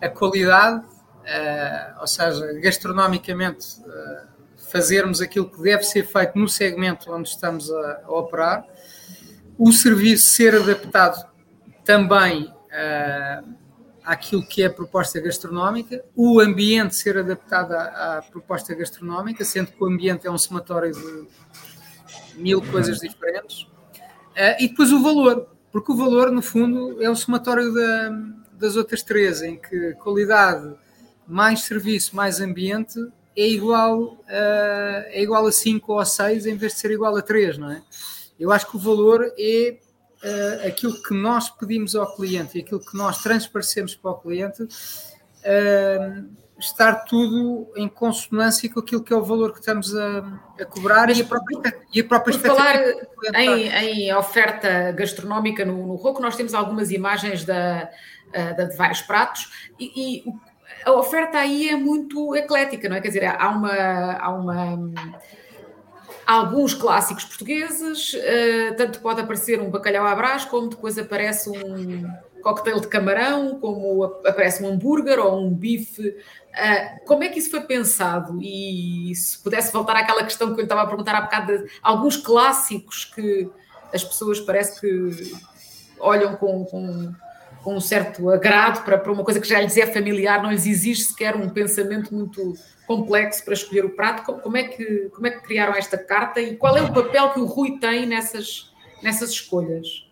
[0.00, 4.32] é a qualidade, uh, ou seja, gastronomicamente uh,
[4.70, 8.66] fazermos aquilo que deve ser feito no segmento onde estamos a, a operar,
[9.58, 11.30] o serviço ser adaptado
[11.84, 12.52] também
[14.04, 19.72] àquilo que é a proposta gastronómica, o ambiente ser adaptado à, à, proposta gastronómica, sendo
[19.72, 21.26] que o ambiente é um somatório de
[22.34, 27.16] mil coisas diferentes, uh, e depois o valor, porque o valor, no fundo, é o
[27.16, 28.10] somatório da,
[28.52, 30.74] das outras três, em que qualidade
[31.26, 32.98] mais serviço mais ambiente
[33.36, 37.16] é igual, uh, é igual a 5 ou a 6 em vez de ser igual
[37.16, 37.82] a 3, não é?
[38.38, 39.78] Eu acho que o valor é
[40.22, 44.62] uh, aquilo que nós pedimos ao cliente e aquilo que nós transparecemos para o cliente
[44.62, 50.64] uh, estar tudo em consonância com aquilo que é o valor que estamos a, a
[50.64, 52.76] cobrar Mas, e a própria, e a própria por falar
[53.34, 57.90] em, em, oferta gastronómica no, no Roco, nós temos algumas imagens da,
[58.28, 60.24] uh, de vários pratos e, e
[60.84, 63.00] a oferta aí é muito eclética, não é?
[63.00, 64.92] Quer dizer, há uma, há uma
[66.32, 72.10] alguns clássicos portugueses, uh, tanto pode aparecer um bacalhau à brás, como depois aparece um
[72.42, 76.08] coquetel de camarão, como aparece um hambúrguer ou um bife.
[76.08, 78.40] Uh, como é que isso foi pensado?
[78.42, 82.16] E se pudesse voltar àquela questão que eu estava a perguntar há bocado, de alguns
[82.16, 83.50] clássicos que
[83.92, 85.32] as pessoas parece que
[86.00, 87.12] olham com, com,
[87.62, 90.66] com um certo agrado para, para uma coisa que já lhes é familiar, não lhes
[90.66, 92.54] exige sequer um pensamento muito
[92.86, 94.32] complexo para escolher o prato.
[94.40, 97.40] Como é que, como é que criaram esta carta e qual é o papel que
[97.40, 98.72] o Rui tem nessas,
[99.02, 100.06] nessas escolhas?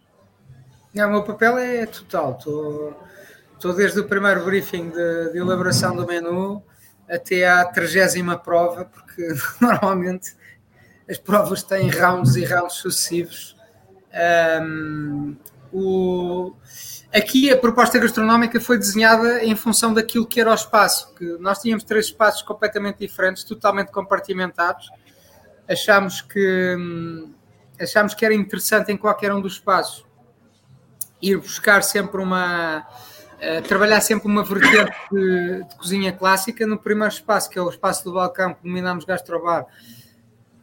[0.94, 2.36] Não, o meu papel é total.
[2.38, 2.96] Estou,
[3.54, 6.62] estou desde o primeiro briefing de, de elaboração do menu
[7.08, 9.28] até à trigésima prova, porque
[9.60, 10.34] normalmente
[11.08, 13.56] as provas têm rounds e rounds sucessivos.
[14.62, 15.36] Um,
[15.72, 16.52] o,
[17.12, 21.58] Aqui a proposta gastronómica foi desenhada em função daquilo que era o espaço, que nós
[21.61, 24.88] tínhamos três espaços completamente diferentes, totalmente compartimentados.
[25.68, 27.34] Achámos que hum,
[27.80, 30.04] achámos que era interessante em qualquer um dos espaços
[31.20, 36.64] ir buscar sempre uma uh, trabalhar sempre uma vertente de, de, cozinha clássica.
[36.64, 39.66] No primeiro espaço, que é o espaço do balcão, que denominamos gastrobar,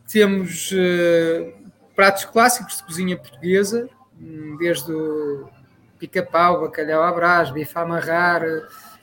[0.07, 5.56] temos uh, pratos clássicos de cozinha portuguesa, hum, desde o
[5.97, 8.43] pica-pau, bacalhau à brás, bife a amarrar,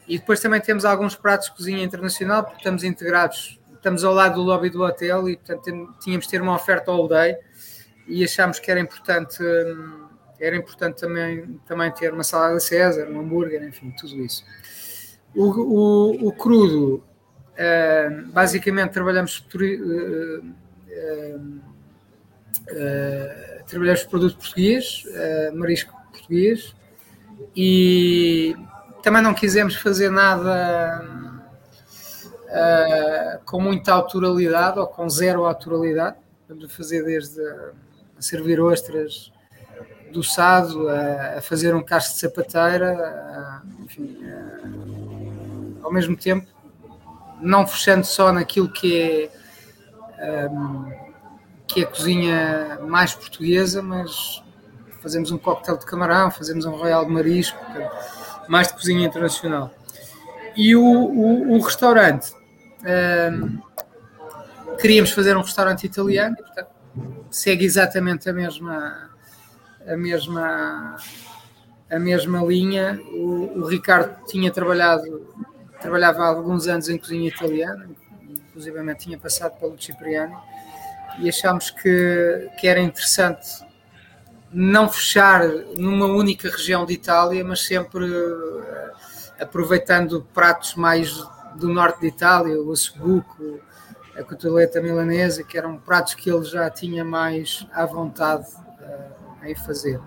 [0.07, 4.37] e depois também temos alguns pratos de cozinha internacional, porque estamos integrados, estamos ao lado
[4.37, 7.37] do lobby do hotel e portanto tínhamos de ter uma oferta all day
[8.07, 9.43] e achámos que era importante
[10.41, 14.45] era importante também, também ter uma salada César, um hambúrguer, enfim, tudo isso.
[15.35, 19.41] O, o, o crudo, uh, basicamente trabalhamos
[23.67, 25.05] trabalhamos produto português,
[25.55, 26.75] marisco português,
[27.55, 28.57] e
[29.03, 31.05] também não quisemos fazer nada
[32.49, 36.17] uh, com muita autoralidade ou com zero autoralidade.
[36.49, 39.33] Vamos fazer desde a servir ostras
[40.13, 46.55] do sado, a, a fazer um casco de sapateira, a, enfim, a, ao mesmo tempo
[47.41, 49.31] não fechando só naquilo que
[50.19, 50.91] é, um,
[51.67, 54.43] que é a cozinha mais portuguesa, mas
[55.05, 57.59] fazemos um coquetel de camarão, fazemos um royal de marisco,
[58.49, 59.71] mais de cozinha internacional.
[60.57, 62.33] E o, o, o restaurante,
[63.31, 63.61] um,
[64.81, 66.71] queríamos fazer um restaurante italiano, portanto,
[67.31, 69.11] segue exatamente a mesma,
[69.87, 70.97] a mesma,
[71.91, 72.99] a mesma linha.
[73.13, 75.29] O, o Ricardo tinha trabalhado,
[75.83, 77.91] trabalhava há alguns anos em cozinha italiana,
[78.23, 80.35] inclusive tinha passado pelo Cipriani,
[81.19, 83.64] e achámos que, que era interessante
[84.55, 85.47] não fechar
[85.77, 88.63] numa única região de Itália, mas sempre uh,
[89.41, 91.13] aproveitando pratos mais
[91.57, 93.61] do norte de Itália, o assobuco,
[94.17, 99.57] a cotoleta milanesa, que eram pratos que ele já tinha mais à vontade uh, em
[99.57, 100.01] fazer.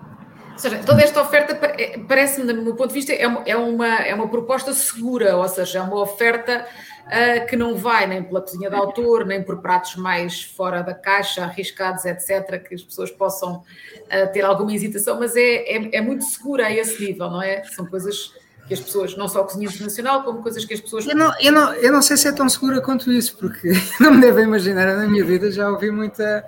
[0.58, 3.56] Ou seja, toda esta oferta eh, parece-me, do meu ponto de vista, é uma, é
[3.56, 6.66] uma, é uma proposta segura, ou seja, é uma oferta
[7.06, 10.94] uh, que não vai nem pela cozinha de autor, nem por pratos mais fora da
[10.94, 16.00] caixa, arriscados, etc., que as pessoas possam uh, ter alguma hesitação, mas é, é, é,
[16.00, 17.62] muito segura a esse nível, não é?
[17.62, 18.34] São coisas
[18.66, 21.06] que as pessoas, não só a cozinha internacional, como coisas que as pessoas.
[21.06, 24.14] Eu não, eu não, eu não sei se é tão segura quanto isso, porque não
[24.14, 26.44] me devem imaginar, na minha vida já ouvi muita.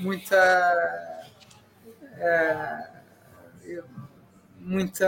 [0.00, 0.36] muita.
[2.16, 2.91] Uh,
[4.58, 5.04] muita.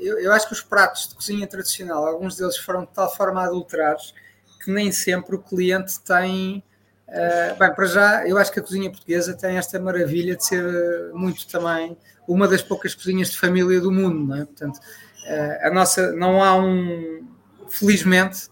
[0.00, 3.42] Eu, eu, acho que os pratos de cozinha tradicional, alguns deles foram de tal forma
[3.42, 4.14] adulterados
[4.62, 6.62] que nem sempre o cliente tem.
[7.08, 11.12] Uh, bem, para já, eu acho que a cozinha portuguesa tem esta maravilha de ser
[11.12, 14.44] muito também uma das poucas cozinhas de família do mundo, não é?
[14.44, 17.28] Portanto, uh, a nossa, não há um,
[17.68, 18.48] felizmente,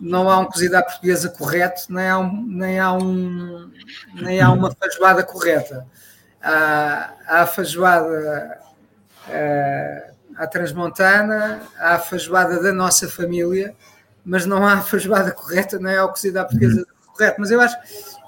[0.00, 3.70] não há um cozido à portuguesa correto, nem há, um, nem há, um,
[4.14, 5.86] nem há uma feijoada correta.
[6.42, 8.58] Há, há a feijoada
[9.28, 13.74] uh, à transmontana, a feijoada da nossa família,
[14.24, 17.12] mas não há a feijoada correta, não é a cozido à portuguesa uhum.
[17.12, 17.36] correta.
[17.38, 17.76] Mas eu acho,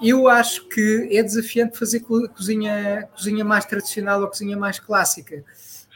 [0.02, 5.42] eu acho que é desafiante fazer cozinha, cozinha mais tradicional ou cozinha mais clássica,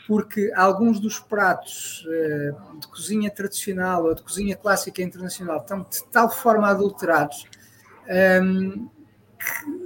[0.07, 6.03] porque alguns dos pratos uh, de cozinha tradicional ou de cozinha clássica internacional estão de
[6.11, 7.47] tal forma adulterados
[8.07, 8.89] um, ehm,
[9.39, 9.86] que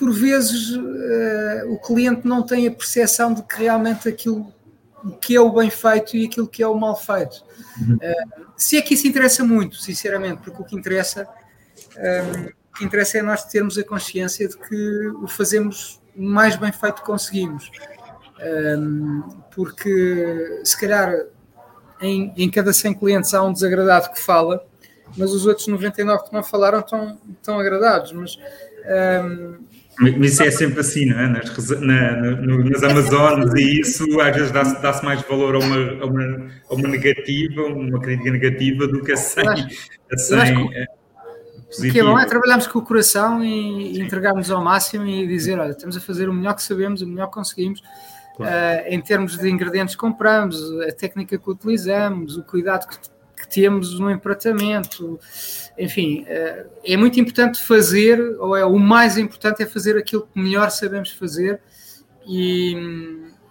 [0.00, 4.50] por vezes uh, o cliente não tem a percepção de que realmente aquilo
[5.20, 7.44] que é o bem feito e aquilo que é o mal feito.
[7.78, 7.96] Uhum.
[7.96, 11.28] Uh, se é que isso interessa muito, sinceramente, porque o que interessa,
[11.96, 16.22] um, eh, o que interessa é nós termos a consciência de que o fazemos o
[16.22, 17.70] mais bem feito que conseguimos.
[18.78, 19.20] Um,
[19.54, 21.14] porque se calhar
[22.00, 24.64] em, em cada 100 clientes há um desagradado que fala,
[25.16, 28.12] mas os outros 99 que não falaram estão, estão agradados.
[28.12, 28.38] Mas
[29.24, 29.58] um,
[30.00, 31.28] mas isso é sempre assim, não é?
[31.28, 36.06] Nas, na, nas Amazonas e isso às vezes dá-se dá mais valor a uma, a,
[36.06, 39.44] uma, a uma negativa, uma crítica negativa do que a 100.
[40.12, 40.86] A 100 eh,
[41.78, 45.58] o que é bom é trabalharmos com o coração e entregarmos ao máximo e dizer:
[45.58, 47.82] olha, estamos a fazer o melhor que sabemos, o melhor que conseguimos.
[48.36, 48.54] Claro.
[48.54, 52.96] Uh, em termos de ingredientes que compramos, a técnica que utilizamos, o cuidado que
[53.50, 55.18] temos no empratamento,
[55.76, 60.40] enfim, eh, é muito importante fazer, ou é o mais importante é fazer aquilo que
[60.40, 61.60] melhor sabemos fazer
[62.26, 62.76] e,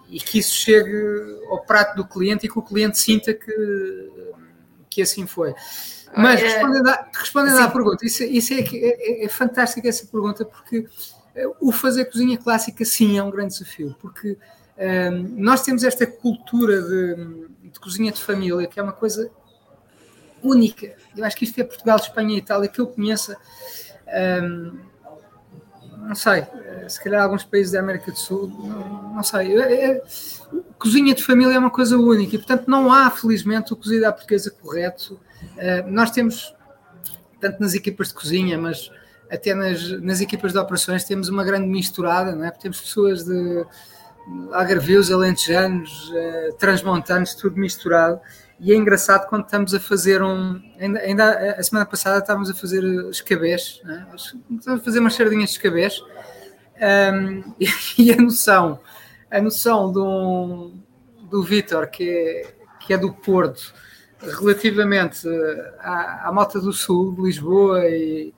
[0.10, 4.10] e que isso chegue ao prato do cliente e que o cliente sinta que,
[4.90, 5.54] que assim foi.
[6.16, 10.88] Mas respondendo à, respondendo à pergunta, isso, isso é, é, é fantástico essa pergunta, porque
[11.36, 14.38] eh, o fazer cozinha clássica sim é um grande desafio, porque um,
[14.78, 17.16] eh, nós temos esta cultura de,
[17.72, 19.30] de cozinha de família, que é uma coisa
[20.44, 20.94] única.
[21.16, 23.38] Eu acho que isto é Portugal, Espanha e Itália que eu conheça.
[24.42, 24.90] Um,
[26.10, 26.44] não sei,
[26.88, 29.52] se calhar alguns países da América do Sul, não, não sei.
[30.78, 34.12] Cozinha de família é uma coisa única e, portanto, não há, felizmente, o cozido à
[34.12, 35.20] portuguesa correto.
[35.56, 36.56] Uh, nós temos,
[37.40, 38.90] tanto nas equipas de cozinha, mas
[39.30, 42.50] até nas, nas equipas de operações, temos uma grande misturada, não é?
[42.50, 43.66] Porque temos pessoas de
[44.52, 48.20] algarvios, alentejanos, uh, transmontanos, tudo misturado
[48.60, 50.62] e é engraçado quando estamos a fazer um.
[50.80, 54.06] Ainda, ainda a semana passada estávamos a fazer escabés, né?
[54.14, 56.04] estamos a fazer umas sardinhas de escabés,
[57.14, 57.54] um,
[57.98, 58.80] e, a noção,
[59.32, 60.74] a noção do,
[61.30, 63.74] do Vitor, que é, que é do Porto,
[64.22, 65.28] relativamente
[65.80, 68.34] à, à Malta do Sul, de Lisboa, e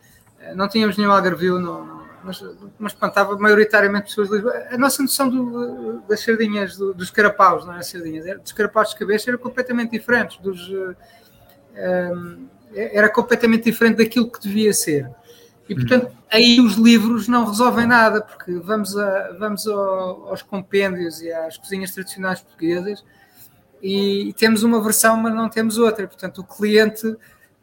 [0.55, 2.43] não tínhamos nenhum algarvio, não, mas,
[2.79, 4.53] mas espantava maioritariamente pessoas de Lisboa.
[4.71, 8.95] A nossa noção do, das sardinhas, do, dos carapaus, não é sardinhas, dos carapaus de
[8.97, 10.95] cabeça era completamente diferente, dos, um,
[11.75, 15.09] ehm, era completamente diferente daquilo que devia ser.
[15.67, 16.17] E portanto, hum.
[16.29, 21.57] aí os livros não resolvem nada, porque vamos, a, vamos ao, aos compêndios e às
[21.57, 23.03] cozinhas tradicionais portuguesas
[23.81, 26.07] e, e temos uma versão, mas não temos outra.
[26.07, 27.15] Portanto, o cliente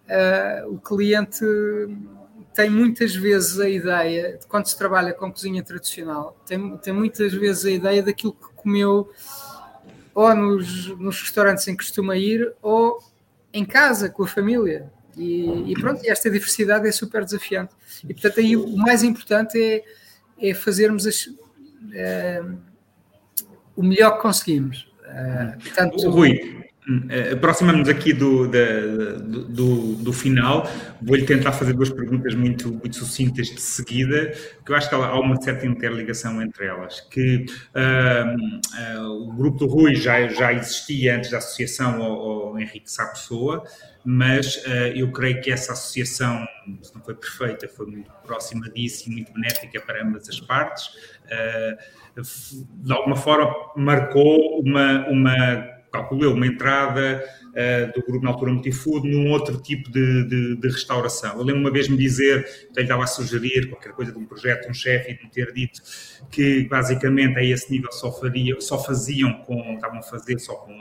[0.08, 1.44] uh, o cliente
[2.58, 7.64] tem muitas vezes a ideia, quando se trabalha com cozinha tradicional, tem, tem muitas vezes
[7.64, 9.12] a ideia daquilo que comeu
[10.12, 12.98] ou nos, nos restaurantes em que costuma ir ou
[13.52, 14.90] em casa com a família.
[15.16, 17.76] E, e pronto, esta diversidade é super desafiante.
[18.02, 19.84] E portanto, aí o mais importante é,
[20.48, 21.28] é fazermos as,
[21.92, 22.42] é,
[23.76, 24.92] o melhor que conseguimos.
[25.04, 26.67] Uh, portanto, Rui,
[27.10, 30.66] eh, aproximamos aqui do, do, do, final.
[31.02, 34.32] Vou-lhe tentar fazer duas perguntas muito, muito sucintas de seguida,
[34.64, 37.02] que eu acho que há uma certa interligação entre elas.
[37.02, 42.90] Que uh, o grupo do Rui já, já existia antes da associação ao, ao Henrique
[42.90, 43.64] Sá Pessoa,
[44.02, 46.46] mas uh, eu creio que essa associação,
[46.80, 50.88] se não foi perfeita, foi muito próxima disso e muito benéfica para ambas as partes.
[52.16, 58.52] de alguma forma, marcou uma, uma calculo eu, uma entrada uh, do grupo na altura
[58.52, 61.36] Multifood num outro tipo de, de, de restauração.
[61.38, 64.68] Eu lembro uma vez me dizer, ele estava a sugerir qualquer coisa de um projeto,
[64.68, 65.80] um chefe, e de me ter dito
[66.30, 70.72] que basicamente a esse nível só, faria, só faziam com, estavam a fazer só com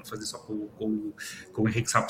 [0.00, 1.12] iam fazer só com, com,
[1.52, 2.06] com o Henrique Sá.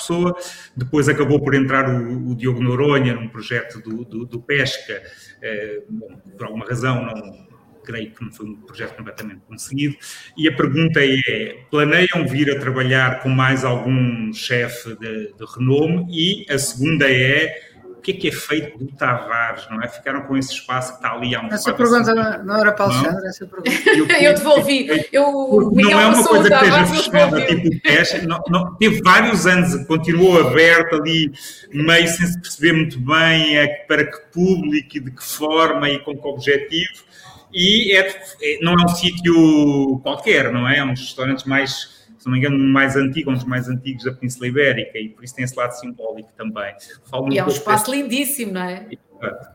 [0.77, 5.03] Depois acabou por entrar o, o Diogo Noronha num projeto do, do, do Pesca,
[5.43, 7.50] eh, bom, por alguma razão não
[7.91, 9.97] creio que não foi um projeto completamente conseguido.
[10.37, 16.07] E a pergunta é: planeiam vir a trabalhar com mais algum chefe de, de renome?
[16.09, 19.89] E a segunda é: o que é que é feito do Tavares, não é?
[19.89, 22.89] Ficaram com esse espaço que está ali há um Essa pergunta não, não era para
[22.89, 23.71] o Alexandre, essa pergunta.
[23.91, 24.89] Eu, eu devolvi.
[25.13, 28.27] Eu, não é uma coisa que esteja fechada, tipo teste.
[28.27, 31.31] Não, não, teve vários anos, continuou aberto ali,
[31.73, 35.99] meio sem se perceber muito bem é, para que público e de que forma e
[35.99, 37.10] com que objetivo
[37.53, 38.09] e é,
[38.43, 40.79] é, não é um sítio qualquer, não é?
[40.79, 44.05] É um dos restaurantes mais, se não me engano, mais antigo, um dos mais antigos
[44.05, 46.75] da Península Ibérica e por isso tem esse lado simbólico também.
[47.05, 48.03] Falo e é um espaço desse...
[48.03, 48.89] lindíssimo, não é?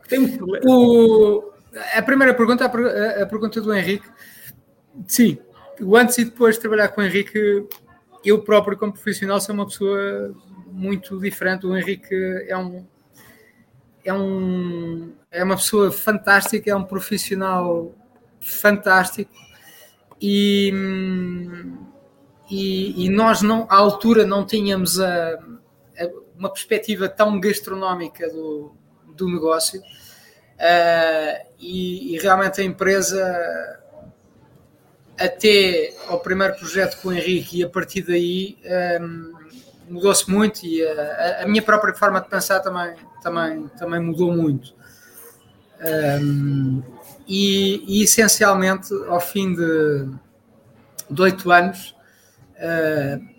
[0.08, 0.38] Tem...
[0.66, 1.52] O...
[1.94, 4.08] A primeira pergunta, a, a pergunta do Henrique,
[5.06, 5.38] sim,
[5.80, 7.66] o antes e depois de trabalhar com o Henrique,
[8.24, 10.34] eu próprio como profissional sou uma pessoa
[10.72, 11.66] muito diferente.
[11.66, 12.14] O Henrique
[12.48, 12.86] é um
[14.06, 17.94] é, um, é uma pessoa fantástica, é um profissional
[18.40, 19.32] fantástico
[20.20, 20.72] e,
[22.50, 28.74] e, e nós não, à altura não tínhamos a, a, uma perspectiva tão gastronómica do,
[29.14, 33.82] do negócio uh, e, e, realmente a empresa
[35.18, 38.58] até ao primeiro projeto com o Henrique e a partir daí
[39.00, 39.34] um,
[39.88, 42.94] mudou-se muito e a, a minha própria forma de pensar também
[43.26, 44.75] também, também mudou muito.
[45.84, 46.82] Um,
[47.26, 51.94] e, e, essencialmente, ao fim de oito anos,
[52.56, 53.36] uh,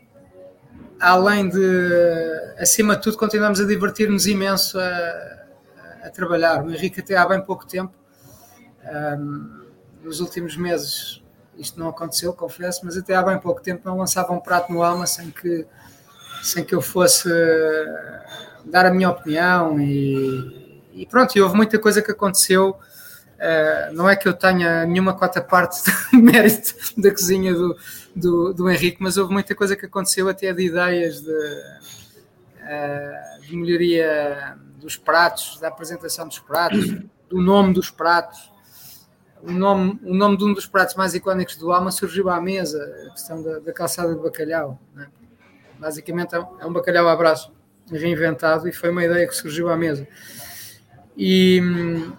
[0.99, 5.45] além de, acima de tudo, continuamos a divertir-nos imenso a,
[6.03, 6.63] a, trabalhar.
[6.63, 7.93] O Henrique, até há bem pouco tempo,
[9.19, 9.67] um,
[10.03, 11.23] nos últimos meses,
[11.57, 14.83] isto não aconteceu, confesso, mas até há bem pouco tempo não lançava um prato no
[14.83, 15.65] alma sem que,
[16.43, 17.29] sem que eu fosse
[18.65, 20.66] dar a minha opinião e,
[20.97, 22.71] e pronto, e houve muita coisa que aconteceu.
[22.71, 25.79] Uh, não é que eu tenha nenhuma quarta parte
[26.11, 27.77] de mérito da cozinha do,
[28.15, 31.63] do, do, Henrique, mas houve muita coisa que aconteceu até de ideias de,
[32.63, 36.95] uh, de melhoria dos pratos, da apresentação dos pratos,
[37.29, 38.51] do nome dos pratos.
[39.43, 42.83] O nome, o nome de um dos pratos mais icónicos do Alma surgiu à mesa,
[43.07, 44.79] a questão da, da calçada de bacalhau.
[44.95, 45.07] Né?
[45.77, 47.53] Basicamente é um, é bacalhau à braço
[47.91, 50.07] reinventado e foi uma ideia que surgiu à mesa.
[51.17, 52.13] E hum,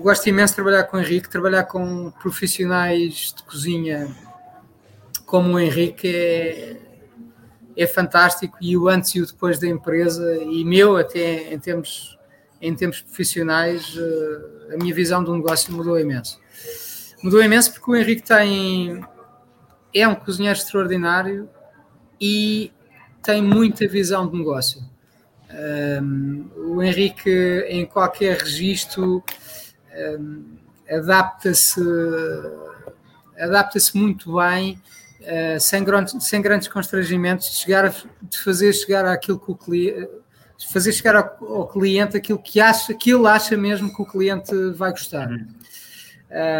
[0.00, 4.08] gosto imenso de trabalhar com o Henrique, trabalhar com profissionais de cozinha
[5.24, 6.76] como o Henrique é,
[7.76, 12.18] é fantástico e o antes e o depois da empresa e meu até em termos,
[12.60, 16.38] em termos profissionais eh, a minha visão do negócio mudou imenso.
[17.22, 19.04] Mudou imenso porque o Henrique tem
[19.94, 21.48] é um cozinheiro extraordinário
[22.20, 22.72] e
[23.22, 24.82] tem muita visão de negócio.
[25.50, 29.22] Um, o Henrique, em qualquer registro,
[30.18, 30.44] um,
[30.88, 31.80] adapta-se
[33.38, 34.80] adapta-se muito bem,
[35.20, 39.54] uh, sem, grandes, sem grandes constrangimentos, de, chegar a, de fazer chegar aquilo que o
[39.54, 40.08] cliente
[40.72, 44.54] fazer chegar ao, ao, cliente aquilo que acha que ele acha mesmo que o cliente
[44.70, 45.28] vai gostar.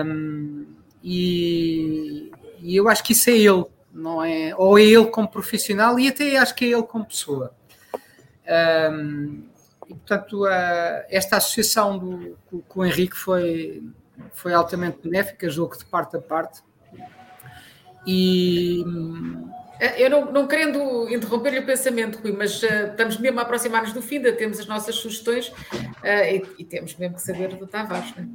[0.04, 0.66] Um,
[1.02, 2.30] e,
[2.60, 3.64] e eu acho que isso é ele
[3.94, 4.52] não é?
[4.56, 7.54] Ou é ele como profissional e até acho que é ele como pessoa.
[8.46, 9.42] Um,
[9.88, 13.82] e, portanto, a, esta associação do, com, com, o Henrique foi,
[14.32, 16.62] foi altamente benéfica, jogo de parte a parte.
[18.06, 18.84] E,
[19.98, 24.00] Eu não, não querendo interromper-lhe o pensamento, Rui, mas uh, estamos mesmo a aproximar-nos do
[24.00, 25.54] fim, temos as nossas sugestões uh,
[26.02, 28.14] e, e, temos mesmo que saber do Tavares.
[28.14, 28.28] Né?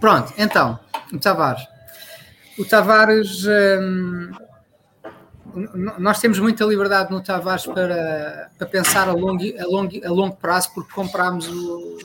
[0.00, 0.78] Pronto, então,
[1.12, 1.62] o Tavares.
[2.58, 3.44] O Tavares.
[3.46, 4.30] Hum,
[5.98, 10.36] nós temos muita liberdade no Tavares para, para pensar a longo, a, longo, a longo
[10.36, 11.98] prazo, porque compramos o,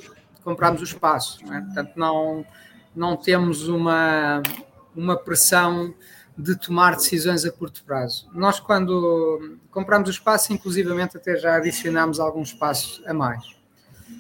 [0.44, 1.46] compramos o espaço.
[1.46, 1.62] Não é?
[1.62, 2.46] Portanto, não,
[2.96, 4.42] não temos uma,
[4.96, 5.94] uma pressão
[6.38, 8.28] de tomar decisões a curto prazo.
[8.34, 13.44] Nós, quando compramos o espaço, inclusivamente até já adicionámos algum espaço a mais.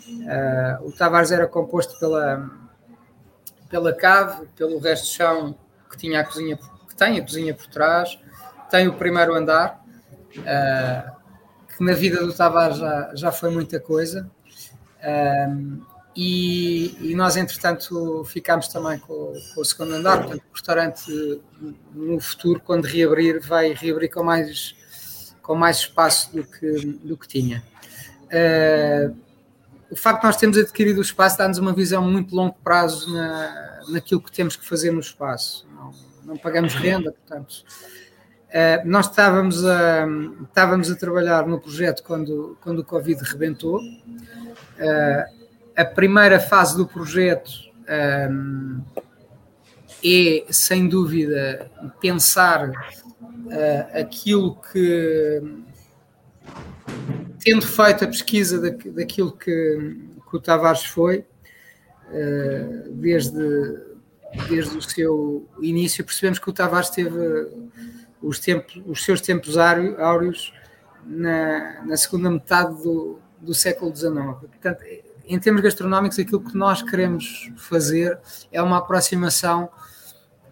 [0.07, 2.49] Uh, o Tavares era composto pela,
[3.69, 5.57] pela cave, pelo resto de chão
[5.89, 8.17] que tinha a cozinha, que tem a cozinha por trás,
[8.75, 9.81] tem o primeiro andar,
[10.37, 11.15] uh,
[11.75, 14.29] que na vida do Tavares já, já foi muita coisa.
[14.99, 15.81] Uh,
[16.13, 20.19] e, e, nós, entretanto, ficámos também com, com, o segundo andar.
[20.19, 21.41] Portanto, o restaurante,
[21.93, 24.75] no futuro, quando reabrir, vai reabrir com mais,
[25.41, 26.71] com mais espaço do que,
[27.03, 27.63] do que tinha.
[28.25, 29.15] Uh,
[29.89, 33.83] o facto de nós termos adquirido o espaço dá-nos uma visão muito longo prazo na,
[33.89, 35.65] naquilo que temos que fazer no espaço.
[35.73, 35.91] Não,
[36.25, 37.63] não pagamos renda, portanto.
[38.49, 40.07] Uh, nós estávamos a,
[40.43, 43.79] estávamos a trabalhar no projeto quando, quando o Covid rebentou.
[43.79, 47.51] Uh, a primeira fase do projeto
[48.31, 48.81] um,
[50.03, 51.69] é, sem dúvida,
[51.99, 55.41] pensar uh, aquilo que,
[57.43, 59.97] tendo feito a pesquisa da, daquilo que,
[60.29, 61.25] que, o Tavares foi,
[62.91, 63.81] desde,
[64.47, 67.49] desde o seu início, percebemos que o Tavares teve
[68.21, 70.53] os, tempos, os seus tempos áureos
[71.05, 74.13] na, na segunda metade do, do século XIX.
[74.39, 74.83] Portanto,
[75.27, 78.19] em termos gastronómicos, aquilo que nós queremos fazer
[78.51, 79.69] é uma aproximação,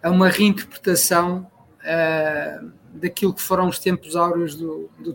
[0.02, 1.46] é uma reinterpretação
[1.80, 5.10] uh, daquilo que foram os tempos áureos do, do.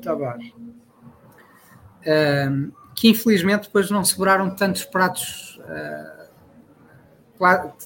[2.00, 6.19] Uh, que infelizmente depois não sobraram tantos pratos, uh,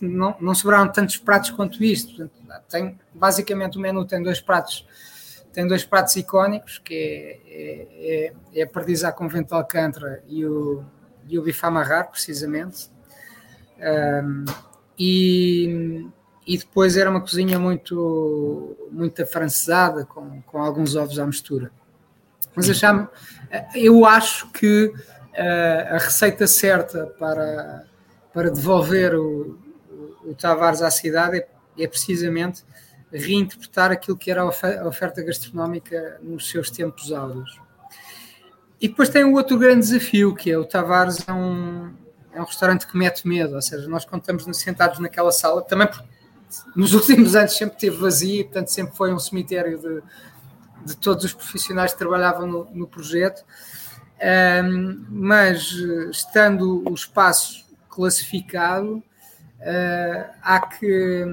[0.01, 2.29] não, não sobraram tantos pratos quanto isto.
[2.69, 4.85] Tem, basicamente o menu tem dois pratos
[5.53, 10.23] tem dois pratos icónicos, que é, é, é, é a perdiz à convento de Alcântara
[10.27, 10.83] e o,
[11.29, 12.89] e o bife amarrar, precisamente.
[13.79, 14.45] Um,
[14.97, 16.07] e,
[16.47, 21.71] e depois era uma cozinha muito, muito afrancesada, com, com alguns ovos à mistura.
[22.55, 23.09] Mas achamos,
[23.75, 27.85] eu acho que uh, a receita certa para,
[28.34, 29.57] para devolver o,
[30.25, 32.63] o, Tavares à cidade é, é, precisamente
[33.11, 37.61] reinterpretar aquilo que era a oferta gastronómica nos seus tempos áureos.
[38.81, 41.93] E depois tem o outro grande desafio, que é o Tavares é um,
[42.34, 45.88] é um restaurante que mete medo, ou seja, nós quando estamos sentados naquela sala, também
[46.75, 50.01] nos últimos anos sempre teve vazio, portanto sempre foi um cemitério de,
[50.88, 53.45] de todos os profissionais que trabalhavam no, no projeto,
[54.65, 55.71] um, mas
[56.11, 57.62] estando o espaço
[57.93, 61.25] classificado, uh, há, que,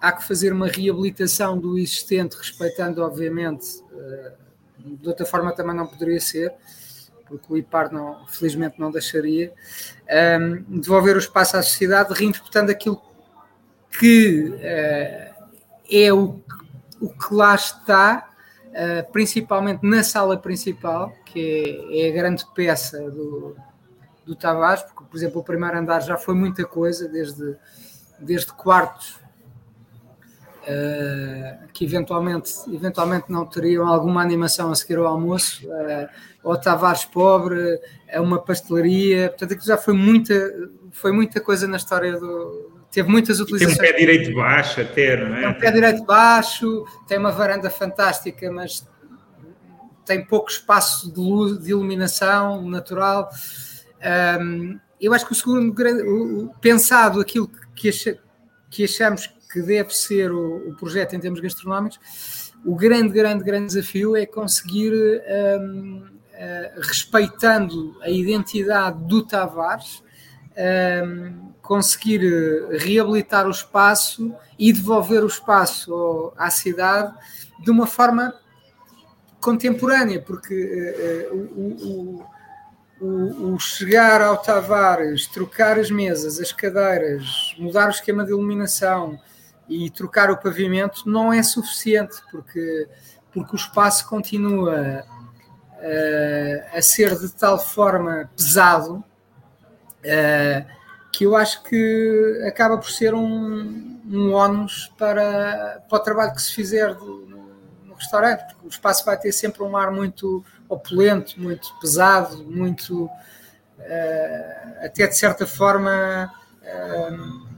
[0.00, 5.86] há que fazer uma reabilitação do existente, respeitando obviamente, uh, de outra forma também não
[5.86, 6.54] poderia ser,
[7.26, 9.52] porque o IPAR não, felizmente não deixaria,
[10.40, 13.00] um, devolver o espaço à sociedade, reinterpretando aquilo
[13.98, 15.46] que uh,
[15.90, 16.40] é o,
[17.00, 18.30] o que lá está,
[18.66, 23.56] uh, principalmente na sala principal, que é, é, a grande peça do,
[24.28, 27.56] do Tavares, porque, por exemplo, o primeiro andar já foi muita coisa, desde,
[28.20, 29.18] desde quartos
[30.68, 36.06] Uh, que eventualmente, eventualmente não teriam alguma animação a seguir ao almoço, uh,
[36.42, 40.34] ou Tavares pobre, é uma pastelaria, portanto aquilo já foi muita,
[40.92, 42.84] foi muita coisa na história do.
[42.90, 43.78] Teve muitas utilizações.
[43.78, 45.40] tem um pé direito baixo até, não é?
[45.40, 48.86] Tem um pé direito baixo, tem uma varanda fantástica, mas
[50.04, 53.30] tem pouco espaço de luz, de iluminação natural.
[54.40, 57.90] Um, eu acho que o segundo o, pensado aquilo que,
[58.70, 63.66] que achamos que deve ser o, o projeto em termos gastronómicos, o grande, grande, grande
[63.66, 70.02] desafio é conseguir, um, uh, eh, respeitando a identidade do Tavares,
[71.04, 72.20] um, conseguir
[72.78, 77.14] reabilitar o espaço e devolver o espaço à cidade
[77.62, 78.34] de uma forma
[79.40, 82.26] contemporânea, porque uh, uh, o, o,
[83.00, 89.18] o, chegar ao Tavares, trocar as mesas, as cadeiras, mudar o esquema de iluminação,
[89.68, 92.88] e trocar o pavimento não é suficiente, porque,
[93.32, 95.04] porque o espaço continua
[95.74, 100.78] uh, a ser de tal forma pesado uh,
[101.12, 106.42] que eu acho que acaba por ser um, um ónus para, para o trabalho que
[106.42, 107.28] se fizer no,
[107.98, 114.84] restaurante, porque o espaço vai ter sempre um ar muito opulento, muito pesado, muito uh,
[114.84, 117.48] até de certa forma uh,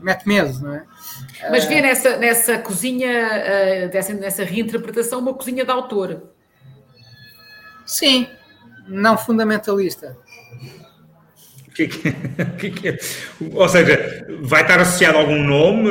[0.00, 0.84] mete medo, não é?
[1.50, 6.22] Mas vê nessa, nessa cozinha, dessa, nessa reinterpretação, uma cozinha de autor.
[7.86, 8.28] Sim,
[8.86, 10.16] não fundamentalista.
[11.74, 12.98] Que, que, que,
[13.54, 15.90] ou seja, vai estar associado a algum nome?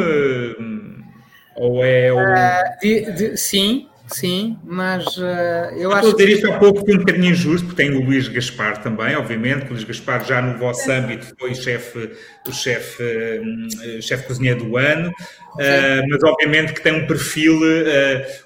[1.56, 2.12] Ou é.
[2.12, 2.18] O...
[2.18, 6.08] Uh, de, de, sim, sim, mas uh, eu, acho.
[6.08, 8.82] Estou a dizer isto há pouco foi um bocadinho injusto, porque tem o Luís Gaspar
[8.82, 9.66] também, obviamente.
[9.66, 12.12] O Luís Gaspar já no vosso âmbito foi chefe,
[12.48, 17.60] o chefe, uh, chefe cozinheiro do ano, uh, mas obviamente que tem um perfil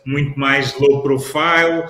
[0.05, 1.86] muito mais low profile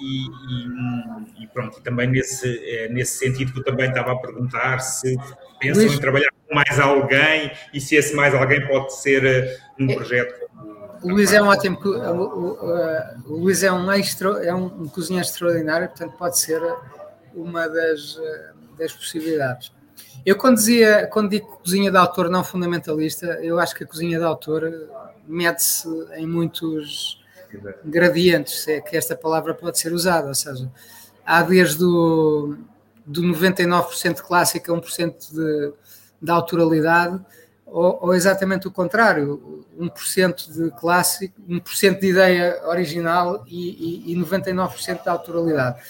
[0.00, 4.78] e, e, e, pronto, e também nesse, nesse sentido que eu também estava a perguntar
[4.80, 5.16] se
[5.60, 5.94] pensam Luís...
[5.94, 10.48] em trabalhar com mais alguém e se esse mais alguém pode ser num é, projeto
[11.02, 11.78] o Luís é um ótimo.
[11.84, 16.60] O, Luís é um, extra, é um, um cozinheiro extraordinário, portanto, pode ser
[17.34, 18.18] uma das,
[18.78, 19.72] das possibilidades.
[20.24, 24.18] Eu, quando, dizia, quando digo cozinha de autor não fundamentalista, eu acho que a cozinha
[24.18, 24.72] de autor
[25.26, 27.22] mede-se em muitos
[27.84, 30.70] gradientes, se é que esta palavra pode ser usada, ou seja,
[31.24, 32.56] há desde o
[33.06, 35.72] do 99% clássica, 1% de,
[36.20, 37.18] de autoralidade,
[37.70, 44.16] ou, ou exatamente o contrário, 1% de clássico, 1% de ideia original e, e, e
[44.16, 45.80] 99% de autoralidade.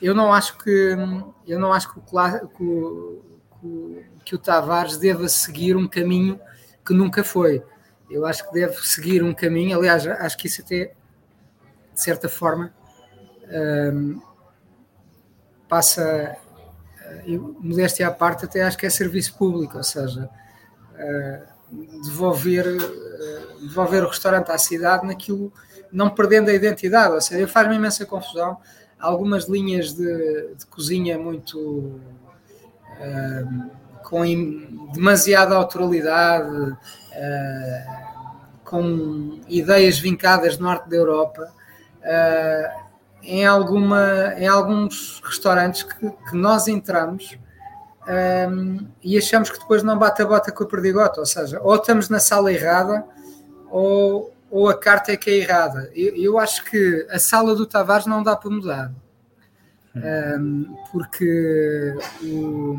[0.00, 0.96] Eu não acho que
[1.46, 6.40] eu não acho que o, que o, que o Tavares deva seguir um caminho
[6.84, 7.62] que nunca foi.
[8.10, 10.92] Eu acho que deve seguir um caminho, aliás, acho que isso até,
[11.94, 12.74] de certa forma,
[13.94, 14.20] um,
[15.68, 16.36] passa,
[17.58, 20.28] modéstia à parte, até acho que é serviço público, ou seja,
[22.04, 22.64] devolver,
[23.60, 25.52] devolver o restaurante à cidade naquilo,
[25.90, 27.14] não perdendo a identidade.
[27.14, 28.58] Ou seja, faz-me imensa confusão.
[28.98, 33.70] Algumas linhas de, de cozinha muito uh,
[34.04, 34.22] com
[34.92, 36.76] demasiada autoralidade,
[38.64, 41.52] com ideias vincadas do norte da Europa.
[43.22, 47.38] Em, alguma, em alguns restaurantes que, que nós entramos
[48.08, 51.74] um, e achamos que depois não bate a bota com a perdigota, ou seja, ou
[51.76, 53.04] estamos na sala errada
[53.70, 55.90] ou, ou a carta é que é errada.
[55.94, 58.92] Eu, eu acho que a sala do Tavares não dá para mudar,
[59.94, 62.76] um, porque o,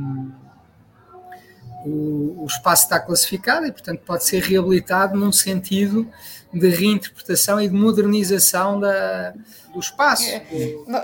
[1.86, 6.10] o, o espaço está classificado e, portanto, pode ser reabilitado num sentido
[6.54, 9.34] de reinterpretação e de modernização da,
[9.74, 10.30] do espaço.
[10.30, 10.44] É.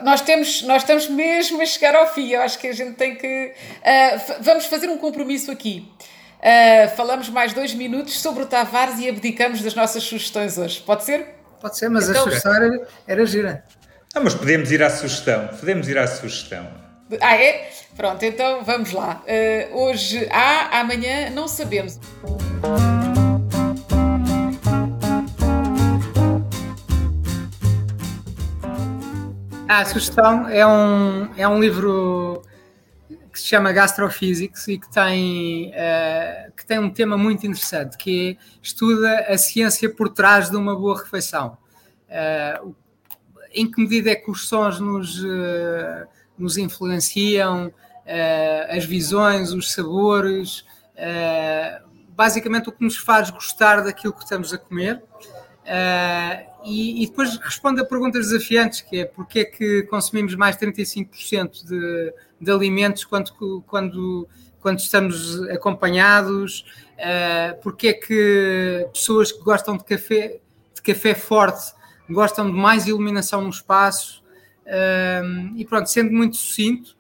[0.04, 2.30] Nós, temos, nós estamos mesmo a chegar ao fim.
[2.30, 3.54] Eu acho que a gente tem que.
[3.58, 5.92] Uh, vamos fazer um compromisso aqui.
[6.40, 10.82] Uh, falamos mais dois minutos sobre o Tavares e abdicamos das nossas sugestões hoje.
[10.86, 11.40] Pode ser?
[11.60, 13.66] Pode ser, mas então, a sugestão era, era gira.
[14.14, 15.48] Ah, mas podemos ir à sugestão.
[15.48, 16.68] Podemos ir à sugestão.
[17.20, 17.70] Ah, é?
[18.00, 19.22] Pronto, então vamos lá.
[19.28, 22.00] Uh, hoje há, amanhã não sabemos.
[29.68, 32.42] A sugestão é um, é um livro
[33.34, 38.38] que se chama Gastrophysics e que tem, uh, que tem um tema muito interessante, que
[38.40, 41.58] é, estuda a ciência por trás de uma boa refeição.
[42.08, 42.74] Uh,
[43.54, 47.74] em que medida é que os sons nos, uh, nos influenciam,
[48.70, 50.66] as visões, os sabores,
[52.20, 55.02] basicamente o que nos faz gostar daquilo que estamos a comer.
[55.70, 60.58] Uh, e, e, depois responde a perguntas desafiantes, que é porque é que consumimos mais
[60.58, 64.28] 35% de, de alimentos quando, quando,
[64.60, 66.66] quando estamos acompanhados,
[66.98, 70.40] uh, porque é que pessoas que gostam de café,
[70.74, 71.72] de café forte
[72.10, 74.24] gostam de mais iluminação no espaço,
[74.66, 76.98] uh, e pronto, sendo muito sucinto,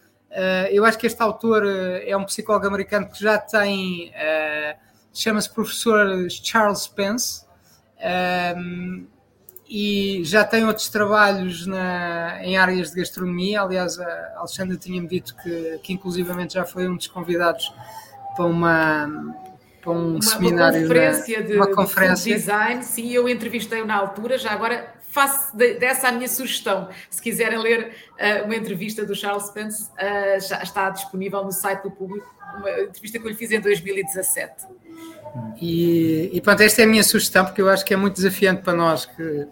[0.72, 4.12] eu acho que este autor é um psicólogo americano que já tem,
[5.14, 7.46] chama-se professor Charles Spence,
[8.56, 9.06] um,
[9.70, 13.62] e já tem outros trabalhos na, em áreas de gastronomia.
[13.62, 17.72] Aliás, a Alexandra tinha-me dito que, que, inclusivamente, já foi um dos convidados
[18.36, 19.36] para uma.
[19.80, 22.34] Para um uma, seminário, uma conferência, de, uma conferência.
[22.34, 26.89] de design, sim, eu entrevistei-o na altura, já agora faço dessa a minha sugestão.
[27.10, 31.84] Se quiserem ler uh, uma entrevista do Charles Spence, uh, já está disponível no site
[31.84, 34.68] do público, uma entrevista que eu lhe fiz em 2017.
[35.60, 38.62] E, e pronto, esta é a minha sugestão, porque eu acho que é muito desafiante
[38.62, 39.47] para nós que,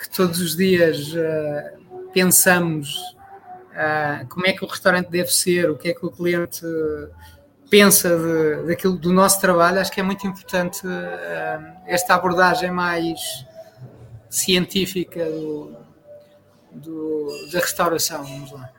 [0.00, 3.14] que todos os dias uh, pensamos
[4.30, 6.64] como é que o restaurante deve ser, o que é que o cliente
[7.68, 9.78] pensa de, daquilo do nosso trabalho.
[9.78, 10.80] Acho que é muito importante
[11.86, 13.20] esta abordagem mais
[14.30, 15.76] científica do,
[16.72, 18.24] do, da restauração.
[18.24, 18.70] Vamos lá.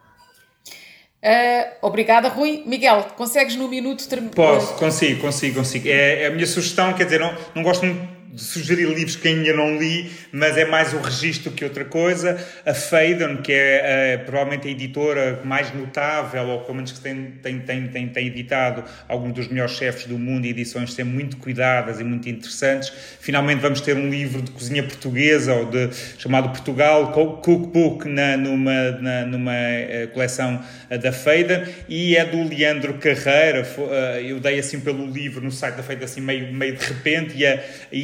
[1.24, 2.64] Uh, obrigada, Rui.
[2.66, 4.36] Miguel, consegues no minuto terminar?
[4.36, 5.88] Posso, consigo, consigo, consigo.
[5.88, 9.28] É, é, a minha sugestão, quer dizer, não, não gosto muito de sugerir livros que
[9.28, 12.38] ainda não li, mas é mais o registro que outra coisa.
[12.64, 17.34] A Faden, que é, é provavelmente a editora mais notável, ou pelo menos que tem,
[17.42, 21.38] tem, tem, tem, tem editado alguns dos melhores chefes do mundo e edições sempre muito
[21.38, 22.94] cuidadas e muito interessantes.
[23.20, 28.92] Finalmente vamos ter um livro de cozinha portuguesa, ou de, chamado Portugal Cookbook, na, numa,
[28.92, 33.68] na, numa eh, coleção eh, da Faden, e é do Leandro Carreira.
[33.78, 37.36] Eh, eu dei assim pelo livro no site da Faden, assim meio, meio de repente,
[37.36, 37.96] e a, a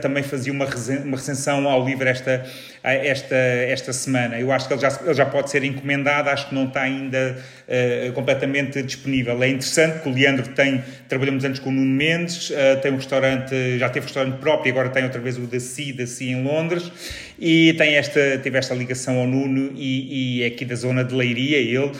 [0.00, 0.66] Também fazia uma,
[1.04, 2.44] uma recensão ao livro esta,
[2.82, 4.38] esta, esta semana.
[4.38, 7.36] Eu acho que ele já, ele já pode ser encomendado, acho que não está ainda
[7.68, 9.42] uh, completamente disponível.
[9.42, 12.96] É interessante que o Leandro tem, trabalhamos antes com o Nuno Mendes, uh, tem um
[12.96, 16.90] restaurante, já teve um restaurante próprio, agora tem outra vez o da Si em Londres,
[17.38, 21.14] e tem esta, teve esta ligação ao Nuno e, e é aqui da zona de
[21.14, 21.90] Leiria, ele,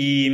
[0.00, 0.28] e,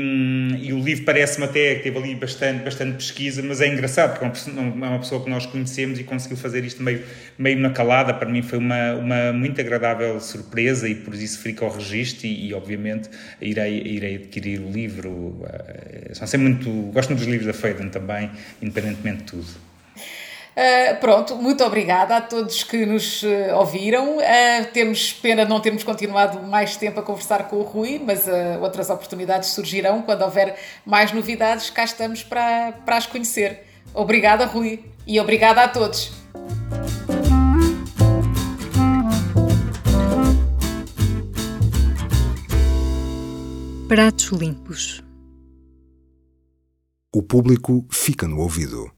[0.61, 4.51] e, o livro parece-me até que teve ali bastante, bastante pesquisa, mas é engraçado, porque
[4.51, 7.03] é uma pessoa que nós conhecemos e conseguiu fazer isto meio,
[7.39, 8.13] meio na calada.
[8.13, 12.49] Para mim foi uma, uma muito agradável surpresa e por isso fica ao registro e,
[12.49, 13.09] e obviamente
[13.41, 15.43] irei, irei adquirir o livro.
[15.47, 19.64] Eh, são sempre muito, gosto muito dos livros da Faden também, independentemente de tudo.
[20.55, 24.19] Uh, pronto, muito obrigada a todos que nos uh, ouviram.
[24.19, 28.27] Uh, temos pena de não termos continuado mais tempo a conversar com o Rui, mas
[28.61, 30.03] outras oportunidades surgirão.
[30.03, 33.67] Quando houver mais novidades, cá estamos para, para as conhecer.
[33.93, 36.13] Obrigada, Rui, e obrigada a todos.
[43.89, 45.05] Pratos limpos.
[47.15, 48.91] O público fica no ouvido.